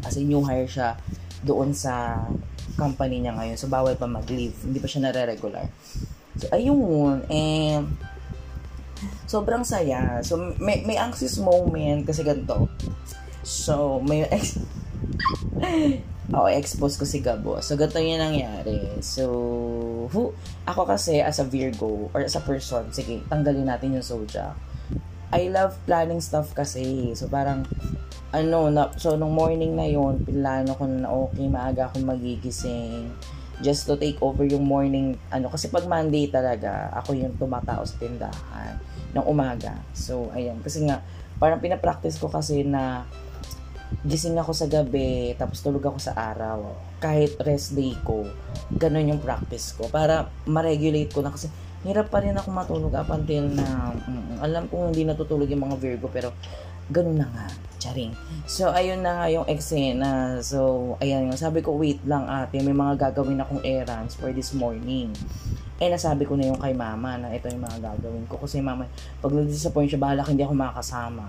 [0.00, 0.96] Kasi new hire siya
[1.44, 2.24] doon sa
[2.80, 3.60] company niya ngayon.
[3.60, 4.56] So, bawal pa mag-leave.
[4.64, 5.68] Hindi pa siya nare-regular.
[6.40, 7.28] So, ayun.
[7.28, 7.92] And,
[9.26, 10.20] sobrang saya.
[10.20, 12.68] So, may, may anxious moment kasi ganito.
[13.42, 14.28] So, may
[16.30, 17.58] ako expose ko si Gabo.
[17.58, 19.02] So, ganito yung nangyari.
[19.02, 19.26] So,
[20.12, 20.30] who,
[20.68, 24.54] ako kasi as a Virgo or as a person, sige, tanggalin natin yung zodiac.
[25.32, 27.16] I love planning stuff kasi.
[27.16, 27.66] So, parang,
[28.30, 33.10] ano, na, so, nung morning na yon plano ko na okay, maaga akong magigising
[33.62, 37.96] just to take over yung morning, ano, kasi pag Monday talaga, ako yung tumatao sa
[37.98, 39.76] tindahan ng umaga.
[39.92, 41.04] So, ayan, kasi nga,
[41.36, 43.04] parang pinapractice ko kasi na
[44.08, 46.72] gising ako sa gabi, tapos tulog ako sa araw.
[46.96, 48.24] Kahit rest day ko,
[48.72, 49.86] ganun yung practice ko.
[49.92, 51.52] Para ma-regulate ko na kasi
[51.82, 55.76] hirap pa rin ako matulog up until na, mm, alam kong hindi natutulog yung mga
[55.78, 56.30] Virgo, pero
[56.90, 57.46] ganun na nga.
[57.82, 58.14] Charing.
[58.46, 60.38] So, ayun na nga yung eksena.
[60.38, 64.54] So, ayan yung sabi ko, wait lang ate, may mga gagawin akong errands for this
[64.54, 65.10] morning.
[65.82, 68.38] Eh, nasabi ko na yung kay mama na ito yung mga gagawin ko.
[68.38, 68.86] Kasi mama,
[69.18, 71.26] pag nag-disappoint siya, bahala hindi ako makakasama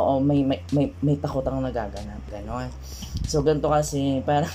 [0.00, 2.20] oo, may, may, may, may takot ang nagaganap.
[2.32, 2.68] Ganon.
[3.28, 4.50] So, ganito kasi, parang,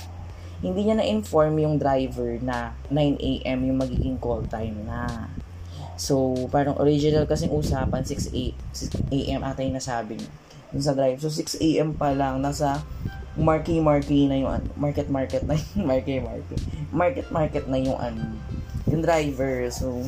[0.64, 3.58] hindi niya na-inform yung driver na 9 a.m.
[3.68, 5.28] yung magiging call time na.
[5.96, 8.32] So, parang original kasing usapan, 6
[9.12, 9.40] a.m.
[9.44, 10.30] ata yung nasabi niya.
[10.72, 11.20] Yung sa drive.
[11.20, 11.96] So, 6 a.m.
[11.96, 12.84] pa lang, nasa
[13.36, 16.56] marky-marky na yung ano, market-market na yung marky-marky.
[16.92, 18.24] Market-market na yung ano,
[18.88, 19.68] yung driver.
[19.68, 20.04] So,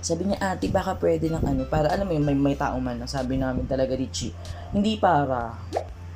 [0.00, 3.02] sabi niya, ate, baka pwede lang ano, para alam mo yung may, may tao man,
[3.10, 4.30] sabi namin talaga ni Chi,
[4.70, 5.56] hindi para.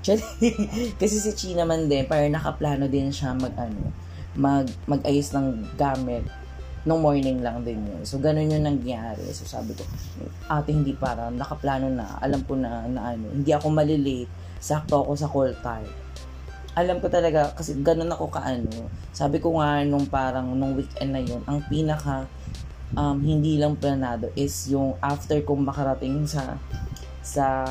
[1.00, 3.88] Kasi si Chi naman din, para nakaplano din siya mag ano,
[4.36, 6.26] mag, mag-ayos ng gamit
[6.84, 8.04] nung morning lang din yun.
[8.04, 9.24] So, ganun yung nangyari.
[9.32, 9.88] So, sabi ko,
[10.52, 14.28] ate, hindi para, nakaplano na, alam ko na, na ano, hindi ako malilate,
[14.60, 15.88] sakto ako sa call time.
[16.76, 18.92] Alam ko talaga, kasi ganun ako kaano.
[19.16, 22.28] Sabi ko nga, nung parang, nung weekend na yun, ang pinaka,
[22.92, 26.60] um, hindi lang planado is yung after kong makarating sa,
[27.24, 27.64] sa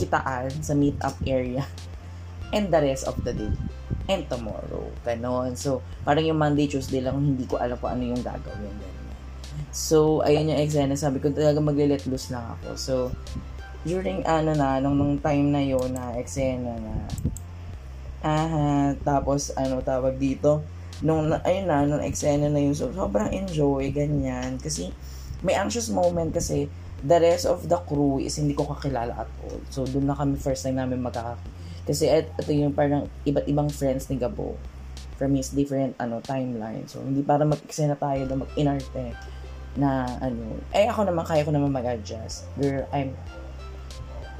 [0.00, 1.68] kitaan, sa meet-up area,
[2.56, 3.52] and the rest of the day
[4.10, 4.90] and tomorrow.
[5.06, 5.54] Ganon.
[5.54, 8.74] So, parang yung Monday, Tuesday lang, hindi ko alam kung ano yung gagawin.
[8.74, 8.98] Ganon.
[9.70, 10.98] So, ayun yung eksena.
[10.98, 12.68] Sabi ko talaga magle-let loose lang ako.
[12.74, 12.94] So,
[13.86, 16.94] during ano na, nung, nung time na yon na eksena na,
[18.20, 20.60] aha, tapos ano tawag dito,
[21.00, 24.58] nung, ayun na, nung eksena na yun, so, sobrang enjoy, ganyan.
[24.60, 24.92] Kasi,
[25.40, 26.68] may anxious moment kasi,
[27.00, 29.60] the rest of the crew is hindi ko kakilala at all.
[29.72, 34.06] So, doon na kami first time namin magkakakita kasi ito yung parang iba't ibang friends
[34.12, 34.54] ni Gabo
[35.16, 36.84] from his different ano timeline.
[36.86, 39.16] So, hindi para mag-eksena tayo na mag-inarte
[39.74, 40.60] na ano.
[40.70, 42.46] Eh, ako naman, kaya ko naman mag-adjust.
[42.60, 43.16] Girl, I'm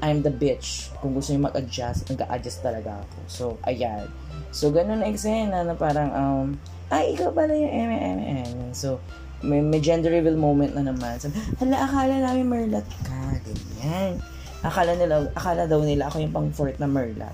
[0.01, 0.89] I'm the bitch.
[1.03, 3.17] Kung gusto niyo mag-adjust, nag-adjust talaga ako.
[3.29, 4.09] So, ayan.
[4.49, 6.47] So, ganun na eksena na parang, um,
[6.89, 8.73] ay, ikaw pala yung MMM.
[8.73, 8.97] So,
[9.41, 11.17] may, may gender reveal moment na naman.
[11.17, 11.29] So,
[11.61, 13.37] hala, akala namin merlat ka.
[13.41, 14.21] Ganyan.
[14.61, 17.33] Akala nila, akala daw nila ako yung pang fourth na merlat.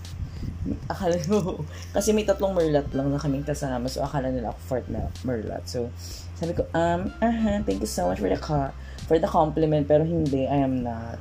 [0.87, 4.87] Akala ko, kasi may tatlong merlat lang na kaming kasama, so akala nila ako fourth
[4.87, 5.63] na merlat.
[5.67, 5.91] So,
[6.39, 8.71] sabi ko, um, uh-huh, thank you so much for the co-
[9.07, 11.19] for the compliment, pero hindi, I am not.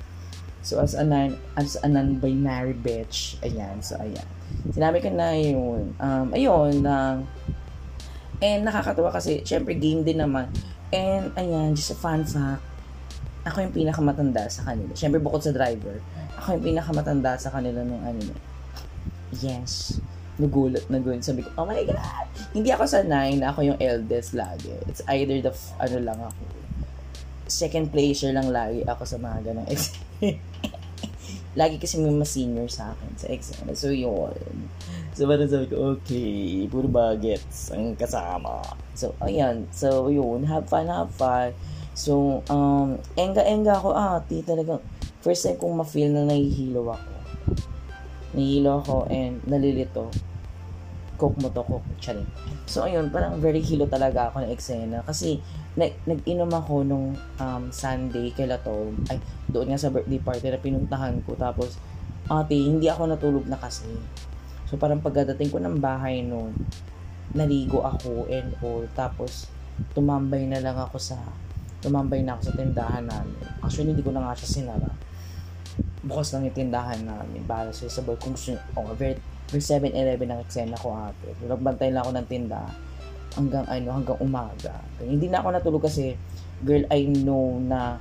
[0.66, 4.26] So, as a, non, as a non-binary bitch, ayan, so ayan.
[4.74, 10.50] Sinabi ko na yun, um, ayun, na, uh, and nakakatawa kasi, syempre, game din naman.
[10.96, 12.64] And, ayan, just a fun fact,
[13.44, 14.96] ako yung pinakamatanda sa kanila.
[14.96, 16.00] Siyempre, bukod sa driver,
[16.40, 18.32] ako yung pinakamatanda sa kanila nung ano.
[19.44, 20.00] Yes.
[20.40, 21.20] Nagulat na gawin.
[21.20, 22.26] Sabi ko, oh my God!
[22.56, 24.72] Hindi ako sanay na ako yung eldest lagi.
[24.88, 26.42] It's either the, ano lang ako,
[27.46, 30.00] second placer lang lagi ako sa mga ganong exam.
[31.60, 33.68] lagi kasi may mas senior sa akin sa exam.
[33.76, 34.36] So, yun.
[35.16, 38.60] So, parang sabi ko, okay, puro bagets ang kasama.
[38.92, 39.64] So, ayan.
[39.72, 40.44] So, yun.
[40.44, 41.56] Have fun, have fun.
[41.96, 44.84] So, um, enga-enga ako, ah, ti talagang,
[45.24, 47.12] first time kong ma-feel na nahihilo ako.
[48.36, 50.12] Nahihilo ako and nalilito.
[51.16, 52.28] Coke mo to, coke, charing.
[52.68, 55.00] So, ayun, parang very hilo talaga ako ng eksena.
[55.00, 55.40] Kasi,
[55.80, 58.92] nag- nag-inom ako nung um, Sunday kay Latom.
[59.08, 59.16] Ay,
[59.48, 61.32] doon nga sa birthday party na pinuntahan ko.
[61.40, 61.80] Tapos,
[62.28, 63.88] ate, hindi ako natulog na kasi.
[64.66, 66.54] So, parang pagdating ko ng bahay noon,
[67.34, 68.82] naligo ako and all.
[68.98, 69.46] Tapos,
[69.94, 71.18] tumambay na lang ako sa
[71.84, 73.36] tumambay na ako sa tindahan namin.
[73.62, 74.90] Actually, hindi ko na nga siya sinara.
[76.02, 77.46] Bukas lang yung tindahan namin.
[77.46, 79.14] Para sa sabay kung gusto nyo, oh, very,
[79.46, 81.30] very 7-Eleven ang eksena ko ate.
[81.46, 82.74] Nagbantay lang ako ng tindahan
[83.36, 84.74] hanggang ano, hanggang umaga.
[84.96, 86.16] Kaya, hindi na ako natulog kasi,
[86.64, 88.00] girl, I know na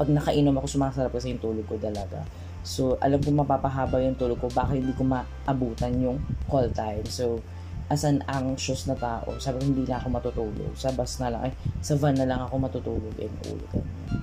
[0.00, 2.24] pag nakainom ako, sumasarap kasi yung tulog ko talaga.
[2.62, 7.02] So, alam ko mapapahaba yung tulog ko, baka hindi ko maabutan yung call time.
[7.10, 7.42] So,
[7.90, 10.72] as an anxious na tao, sabi ko hindi na ako matutulog.
[10.78, 11.52] Sa bus na lang, ay,
[11.82, 13.60] sa van na lang ako matutulog and all.
[13.74, 14.22] Ganyan.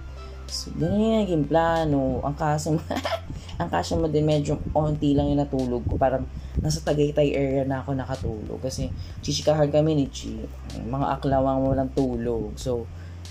[0.49, 2.25] So, ganyan yung naging plano.
[2.25, 2.73] Ang kaso
[3.61, 5.99] ang kaso mo din medyo onti lang yung natulog ko.
[5.99, 6.25] Parang
[6.57, 8.57] nasa Tagaytay area na ako nakatulog.
[8.57, 8.89] Kasi
[9.21, 10.41] chichikahan kami ni Chi.
[10.79, 12.57] Mga aklawang walang tulog.
[12.57, 12.89] So,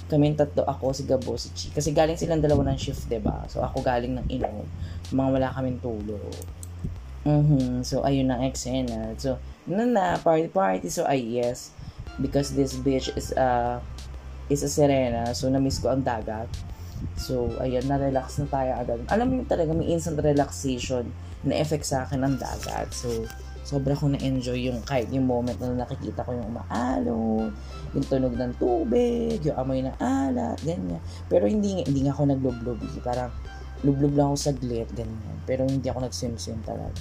[0.08, 1.68] kami tatlo ako, si Gabo, si Chi.
[1.68, 3.36] Kasi galing silang dalawa ng shift, ba diba?
[3.52, 4.64] So, ako galing ng inom.
[5.12, 6.32] Mga wala kaming tulog.
[7.28, 7.84] Mm-hmm.
[7.84, 9.12] So, ayun ang eksena.
[9.20, 9.36] So,
[9.68, 10.88] na na, party party.
[10.88, 11.76] So, ay yes.
[12.16, 13.78] Because this bitch is a,
[14.48, 15.36] is a Serena.
[15.36, 16.48] So, na-miss ko ang dagat.
[17.20, 19.04] So, ayun, na-relax na tayo agad.
[19.12, 21.12] Alam mo yung talaga, may instant relaxation
[21.44, 22.90] na effect sa akin ng dagat.
[22.96, 23.28] So,
[23.68, 27.52] sobra ko na-enjoy yung kahit yung moment na nakikita ko yung umaalo,
[27.92, 31.04] yung tunog ng tubig, yung amoy ng alat, ganyan.
[31.28, 32.80] Pero hindi, hindi nga ako naglublob.
[33.04, 33.28] Parang,
[33.84, 35.36] lublub lang ako saglit, ganyan.
[35.44, 36.96] Pero hindi ako nag-swim-swim talaga.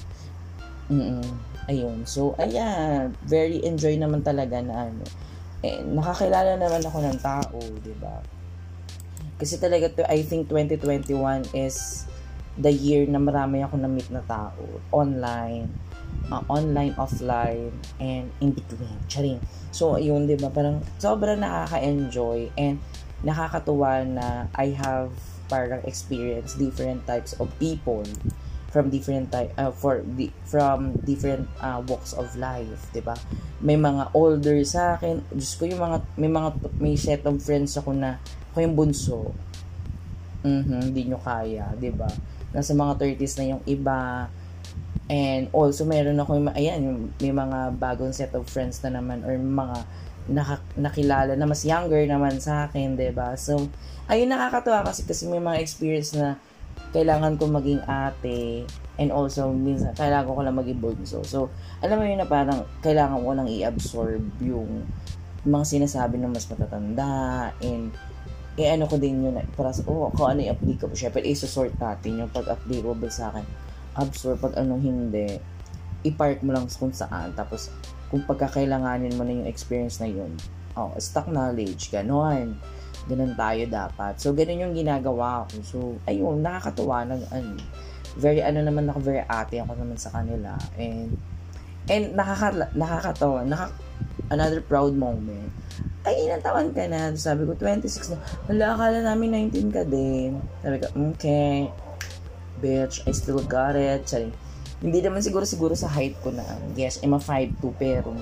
[0.92, 1.24] Mm
[1.68, 2.08] Ayun.
[2.08, 3.12] So, ayan.
[3.28, 5.04] Very enjoy naman talaga na ano.
[5.60, 8.24] Eh, nakakilala naman ako ng tao, di ba?
[9.36, 12.08] Kasi talaga, to, I think 2021 is
[12.56, 14.64] the year na marami ako na-meet na tao.
[14.96, 15.68] Online,
[16.32, 18.98] uh, online, offline, and in between.
[19.08, 19.40] Charing.
[19.72, 20.50] So, ayun, di ba?
[20.50, 22.82] Parang sobrang nakaka-enjoy and
[23.26, 25.14] nakakatuwa na I have
[25.48, 28.04] parang experience different types of people
[28.68, 33.16] from different type uh, for di, from different uh, walks of life, 'di ba?
[33.64, 37.80] May mga older sa akin, Diyos ko yung mga may mga may set of friends
[37.80, 38.20] ako na
[38.52, 39.20] ako yung bunso.
[40.44, 42.12] Mhm, hindi nyo kaya, 'di ba?
[42.52, 44.28] Nasa mga 30s na yung iba.
[45.08, 46.82] And also meron ako yung ayan,
[47.22, 49.78] may mga bagong set of friends na naman or mga
[50.28, 53.40] naka, nakilala na mas younger naman sa akin, ba?
[53.40, 53.72] So,
[54.12, 56.36] ayun nakakatuwa kasi kasi may mga experience na
[56.92, 58.68] kailangan ko maging ate
[58.98, 61.24] and also minsan kailangan ko lang maging bunso.
[61.24, 64.84] So, alam mo yun na parang kailangan ko lang i-absorb yung
[65.48, 67.96] mga sinasabi ng mas matatanda and
[68.58, 72.32] eh ano ko din yun para sa, oh, kung ano i-applicable syempre i-sort natin yung
[72.34, 73.46] pag applicable sa akin
[73.98, 75.42] absorb pag anong hindi
[76.06, 77.74] i-park mo lang kung saan tapos
[78.14, 80.32] kung pagkakailanganin mo na yung experience na yun
[80.78, 82.56] oh, stock knowledge ganon
[83.08, 84.20] Ganun tayo dapat.
[84.20, 85.56] So, ganun yung ginagawa ko.
[85.64, 87.08] So, ayun, nakakatuwa.
[87.08, 87.56] Nag, ano,
[88.20, 90.60] very, ano naman ako, very ate ako naman sa kanila.
[90.76, 91.16] And,
[91.88, 93.48] and nakaka, nakakatawa.
[93.48, 93.72] Naka,
[94.28, 95.48] another proud moment.
[96.04, 97.16] Ay, ilang taon ka na?
[97.16, 98.20] Sabi ko, 26 na.
[98.52, 100.44] Wala, akala namin 19 ka din.
[100.60, 101.72] Sabi ko, okay.
[102.58, 104.10] Bitch, I still got it.
[104.10, 104.34] Sorry.
[104.78, 106.46] Hindi naman siguro siguro sa height ko na.
[106.78, 108.14] Yes, I'm a 5'2", pero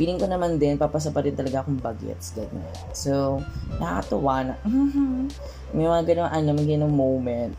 [0.00, 2.64] feeling ko naman din, papasa pa rin talaga akong bagets, ganyan.
[2.96, 3.44] So,
[3.76, 5.28] nakakatuwa na, mm-hmm,
[5.76, 7.52] may mga ganun, ano, may ganun moment.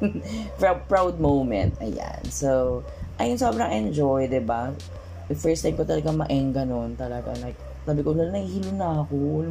[0.60, 2.24] proud, proud moment, ayan.
[2.32, 2.80] So,
[3.20, 4.62] ayun, sobrang enjoy, ba diba?
[5.28, 9.44] The first time ko talaga maenga noon, talaga, like, sabi ko, na nahihilo na ako.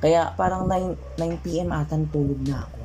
[0.00, 1.68] Kaya, parang 9, 9 p.m.
[1.68, 2.83] ata tulog na ako.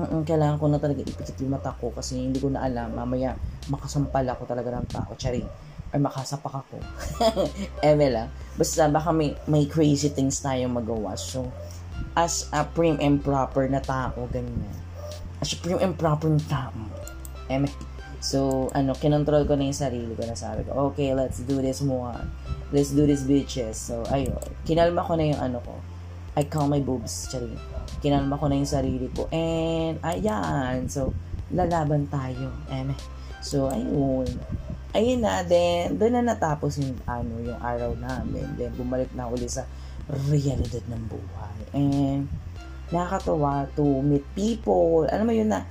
[0.00, 3.36] Mm-mm, kailangan ko na talaga ipikit yung mata ko kasi hindi ko na alam, mamaya
[3.68, 5.12] makasampal ako talaga ng tao.
[5.20, 5.44] Charing
[5.92, 6.78] or makasapak ako.
[7.86, 8.28] Eme lang.
[8.54, 11.18] Basta baka may, may crazy things tayong magawa.
[11.18, 11.50] So,
[12.16, 14.72] as a prim and proper na tao, ganyan.
[15.42, 16.80] As a prim and proper na tao.
[17.50, 17.68] Eme.
[18.20, 21.80] So, ano, kinontrol ko na yung sarili ko na sabi ko, okay, let's do this
[21.80, 22.16] more.
[22.70, 23.80] Let's do this, bitches.
[23.80, 24.36] So, ayun.
[24.68, 25.74] Kinalma ko na yung ano ko.
[26.40, 27.52] I calm my boobs, chari.
[28.00, 29.28] Kinalma ko na yung sarili ko.
[29.28, 30.88] And, ayan.
[30.88, 31.12] So,
[31.52, 32.48] lalaban tayo.
[32.72, 32.96] Eme.
[33.44, 34.24] So, ayun
[34.96, 38.56] ayun na, then, doon na natapos yung, ano, yung araw namin.
[38.58, 39.68] Then, bumalik na uli sa
[40.32, 41.58] realidad ng buhay.
[41.76, 42.26] And,
[42.90, 45.06] nakakatawa to meet people.
[45.06, 45.62] Alam mo yun na,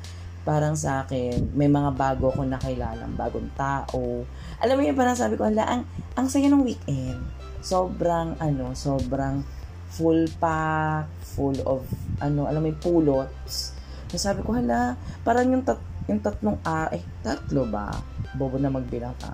[0.47, 4.23] parang sa akin, may mga bago ko nakilalang bagong tao.
[4.63, 5.83] Alam mo yun, parang sabi ko, ala, ang,
[6.15, 7.19] ang saya ng weekend.
[7.59, 9.43] Sobrang, ano, sobrang
[9.89, 11.85] full pack, full of,
[12.21, 13.73] ano, alam mo yung pulots.
[14.09, 17.93] Sabi ko, hala, parang yung, tat, yung tatlong, ah, eh, tatlo ba?
[18.35, 19.33] bobo na magbilang ka.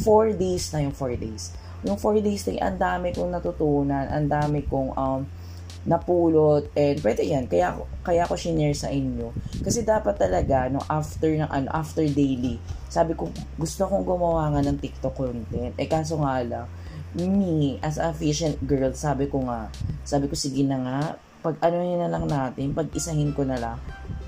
[0.00, 1.52] Four days na yung four days.
[1.84, 5.20] Yung four days na ang dami kong natutunan, ang dami kong um,
[5.84, 7.72] napulot, and pwede yan, kaya,
[8.04, 9.32] kaya ko shinare sa inyo.
[9.64, 12.60] Kasi dapat talaga, no, after ng, ano, after daily,
[12.92, 15.74] sabi ko, gusto kong gumawa nga ng TikTok content.
[15.80, 16.68] Eh, kaso nga lang,
[17.16, 19.70] me, as a efficient girl, sabi ko nga,
[20.06, 21.00] sabi ko, sige na nga,
[21.40, 23.78] pag ano na lang natin, pag isahin ko na lang.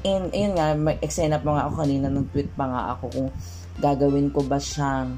[0.02, 3.30] And, ayun nga, may eksena pa nga ako kanina, nag-tweet pa nga ako kung
[3.78, 5.14] gagawin ko ba siyang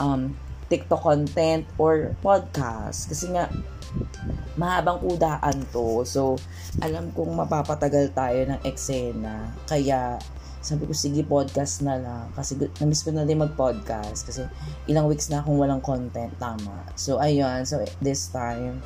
[0.00, 0.34] um,
[0.66, 3.06] TikTok content or podcast.
[3.06, 3.46] Kasi nga,
[4.58, 6.02] mahabang kudaan to.
[6.02, 6.40] So,
[6.82, 9.54] alam kong mapapatagal tayo ng eksena.
[9.68, 10.18] Kaya,
[10.64, 12.32] sabi ko, sige, podcast na lang.
[12.32, 14.24] Kasi namiss ko na din mag-podcast.
[14.24, 14.48] Kasi
[14.88, 16.32] ilang weeks na akong walang content.
[16.40, 16.88] Tama.
[16.96, 17.68] So, ayun.
[17.68, 18.80] So, this time,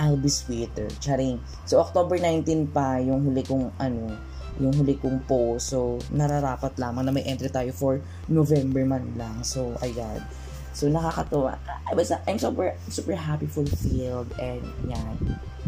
[0.00, 0.88] I'll be sweeter.
[1.04, 1.36] Charing.
[1.68, 4.16] So, October 19 pa yung huli kong, ano,
[4.56, 5.76] yung huli kong post.
[5.76, 8.00] So, nararapat lamang na may entry tayo for
[8.32, 9.44] November man lang.
[9.44, 10.24] So, ayan.
[10.72, 11.60] So, nakakatuwa.
[11.84, 15.16] I was, I'm super, super happy, fulfilled, and yan.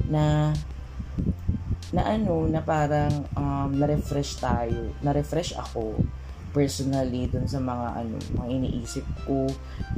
[0.09, 0.57] Na,
[1.95, 4.91] na ano, na parang um, na-refresh tayo.
[4.99, 5.95] Na-refresh ako
[6.51, 9.47] personally dun sa mga ano, mga iniisip ko.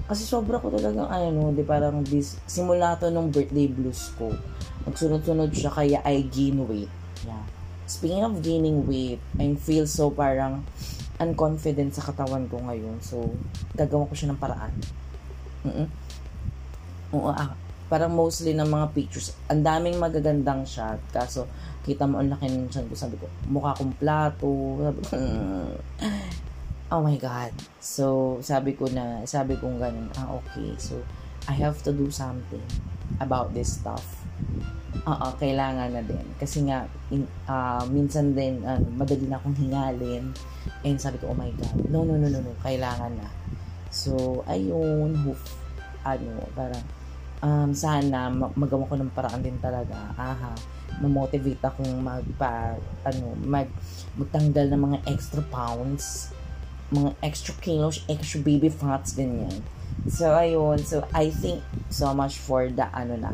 [0.05, 4.29] Kasi sobra ko talagang ano, di parang this, simula to nung birthday blues ko.
[4.85, 6.93] Magsunod-sunod siya kaya I gain weight.
[7.25, 7.45] Yeah.
[7.89, 10.69] Speaking of gaining weight, I feel so parang
[11.17, 13.01] unconfident sa katawan ko ngayon.
[13.01, 13.25] So,
[13.73, 14.73] gagawa ko siya ng paraan.
[15.65, 15.89] Mm-mm.
[17.17, 20.99] Oo, ah, parang mostly ng mga pictures, ang daming magagandang shot.
[21.15, 21.47] Kaso,
[21.87, 22.95] kita mo ang laki ng chan ko.
[22.99, 24.51] Sabi ko, mukha kong plato.
[24.83, 25.15] Sabi ko,
[26.91, 27.55] oh my God.
[27.79, 30.75] So, sabi ko na, sabi ko ganun, ah, okay.
[30.77, 30.99] So,
[31.47, 32.67] I have to do something
[33.23, 34.27] about this stuff
[35.07, 36.27] Oo, kailangan na din.
[36.41, 40.33] Kasi nga, in, uh, minsan din, uh, madali na akong hingalin.
[40.83, 43.29] And sabi ko, oh my God, no, no, no, no, no, kailangan na.
[43.93, 45.39] So, ayun, hoof,
[46.03, 46.83] ano, parang,
[47.43, 49.97] um, sana magawa ko ng paraan din talaga.
[50.17, 50.53] Aha,
[51.01, 53.69] ma-motivate akong magpa, ano, mag,
[54.17, 56.33] magtanggal ng mga extra pounds,
[56.93, 59.61] mga extra kilos, extra baby fats, ganyan.
[60.07, 60.81] So, ayun.
[60.87, 63.33] So, I think so much for the, ano na.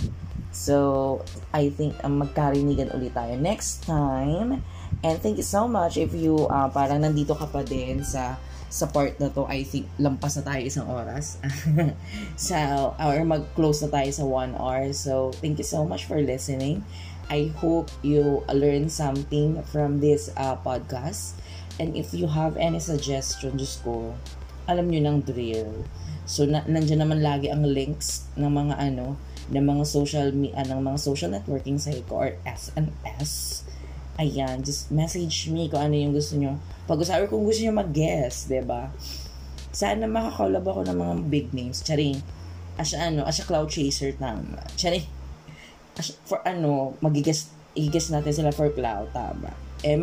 [0.52, 1.20] So,
[1.52, 4.64] I think um, magkarinigan ulit tayo next time.
[5.02, 8.36] And thank you so much if you, uh, parang nandito ka pa din sa
[8.72, 11.36] sa part na to, I think, lampas na tayo isang oras.
[12.40, 12.56] so,
[12.96, 14.96] or mag-close na tayo sa one hour.
[14.96, 16.80] So, thank you so much for listening.
[17.28, 21.36] I hope you learn something from this uh, podcast.
[21.76, 24.16] And if you have any suggestion, just go,
[24.64, 25.84] alam nyo ng drill.
[26.24, 29.20] So, na, nandiyan naman lagi ang links ng mga ano,
[29.52, 33.62] ng mga social, uh, ng mga social networking site ko or SNS
[34.20, 36.60] Ayan, just message me kung ano yung gusto nyo.
[36.86, 38.82] Pag-usabi kung gusto nyo mag-guess, ba diba?
[39.72, 41.80] Sana makakolab ako ng mga big names.
[41.80, 42.20] Charing.
[42.76, 44.60] As ano, as a cloud chaser tama.
[44.76, 45.06] Charing.
[45.96, 49.52] As, for ano, magigess, i-guess natin sila for cloud, tama.
[49.84, 49.96] Eh,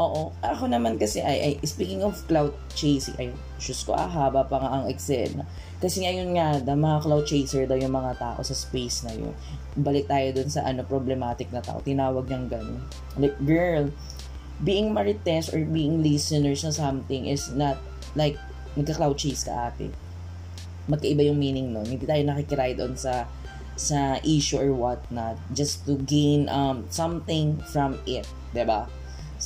[0.00, 0.32] Oo.
[0.40, 3.28] Ako naman kasi ay, ay speaking of cloud chasing, ay,
[3.60, 5.44] shoes ko, ah, haba pa nga ang Excel.
[5.76, 9.36] Kasi ngayon nga, the mga cloud chaser daw yung mga tao sa space na yun.
[9.76, 11.84] Balik tayo dun sa ano, problematic na tao.
[11.84, 12.80] Tinawag niyang ganun.
[13.20, 13.92] Like, girl,
[14.60, 17.80] being marites or being listeners na something is not
[18.12, 18.36] like
[18.76, 19.90] nagka-cloud chase ka ate.
[20.88, 21.86] Magkaiba yung meaning nun.
[21.86, 23.26] Hindi tayo nakikiray doon sa
[23.80, 28.90] sa issue or what not just to gain um something from it, 'di ba?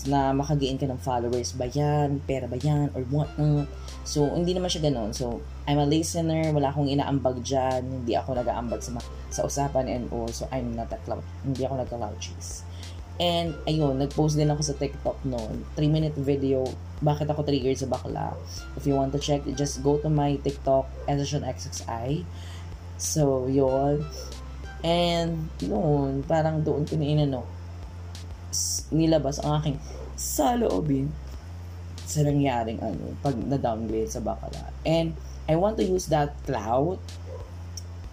[0.02, 3.70] na makagain ka ng followers ba yan, pera ba yan, or what not.
[4.02, 5.14] So, hindi naman siya ganun.
[5.14, 5.38] So,
[5.70, 8.98] I'm a listener, wala akong inaambag dyan, hindi ako nag-aambag sa,
[9.30, 10.26] sa usapan and all.
[10.34, 12.66] So, I'm not a cloud, hindi ako nag-cloud chase.
[13.22, 15.62] And, ayun, nag-post din ako sa TikTok noon.
[15.78, 16.66] 3-minute video,
[16.98, 18.34] bakit ako triggered sa bakla.
[18.74, 22.26] If you want to check, just go to my TikTok, XXI.
[22.98, 24.02] So, yun.
[24.82, 27.46] And, yun, parang doon ko na inano,
[28.90, 29.78] nilabas ang aking
[30.18, 31.10] saloobin
[32.04, 34.70] sa nangyaring ano, pag na-downgrade sa bakala.
[34.82, 35.14] And
[35.46, 36.98] I want to use that cloud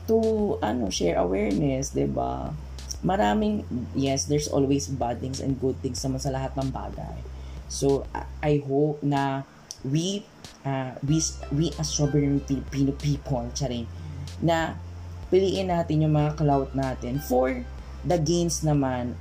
[0.09, 0.17] to
[0.61, 2.53] ano, share awareness, ba?
[3.01, 3.65] Maraming
[3.97, 7.17] yes, there's always bad things and good things naman sa lahat ng bagay.
[7.71, 8.05] So
[8.43, 9.47] I hope na
[9.81, 10.21] we
[10.65, 11.17] uh, we
[11.49, 13.89] we as sovereign Filipino people, charing,
[14.41, 14.77] na
[15.33, 17.63] piliin natin yung mga cloud natin for
[18.05, 19.15] the gains naman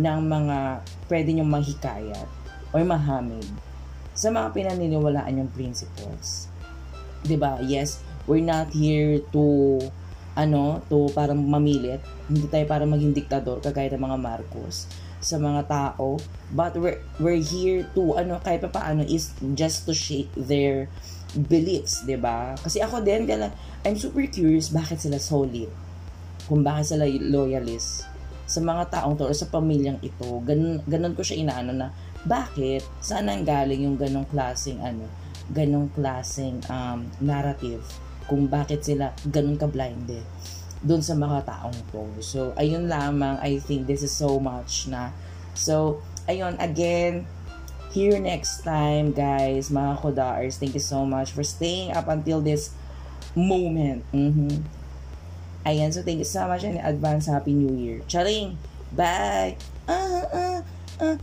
[0.00, 0.80] ng mga
[1.12, 2.28] pwede nyong mahikayat
[2.72, 3.44] o mahamid
[4.16, 6.48] sa mga pinaniniwalaan yung principles.
[7.36, 7.60] ba?
[7.60, 9.78] Yes, we're not here to
[10.32, 12.00] ano, to para mamilit.
[12.28, 14.88] Hindi tayo para maging diktador kagaya ng mga Marcos
[15.22, 16.18] sa mga tao.
[16.50, 20.88] But we're, we're here to, ano, kahit pa paano, is just to shake their
[21.36, 22.38] beliefs, ba diba?
[22.60, 23.28] Kasi ako din,
[23.86, 25.70] I'm super curious bakit sila solid.
[26.48, 28.04] Kung bakit sila loyalist
[28.44, 30.28] sa mga taong to or sa pamilyang ito.
[30.44, 31.88] Ganun, ganun ko siya inaano na
[32.28, 32.84] bakit?
[33.00, 35.08] Saan ang galing yung ganong klaseng ano,
[35.48, 37.80] ganong klaseng um, narrative
[38.26, 40.24] kung bakit sila ganun ka-blinded
[40.82, 42.02] doon sa mga taong to.
[42.18, 45.14] So, ayun lamang, I think this is so much na.
[45.54, 47.24] So, ayun, again,
[47.94, 50.58] here next time, guys, mga Kodars.
[50.58, 52.74] Thank you so much for staying up until this
[53.38, 54.02] moment.
[54.10, 54.66] Mm-hmm.
[55.62, 58.02] Ayan, so thank you so much and advance Happy New Year.
[58.10, 58.58] Charing!
[58.90, 59.54] Bye!
[59.86, 60.60] Ah, ah,
[60.98, 61.16] ah.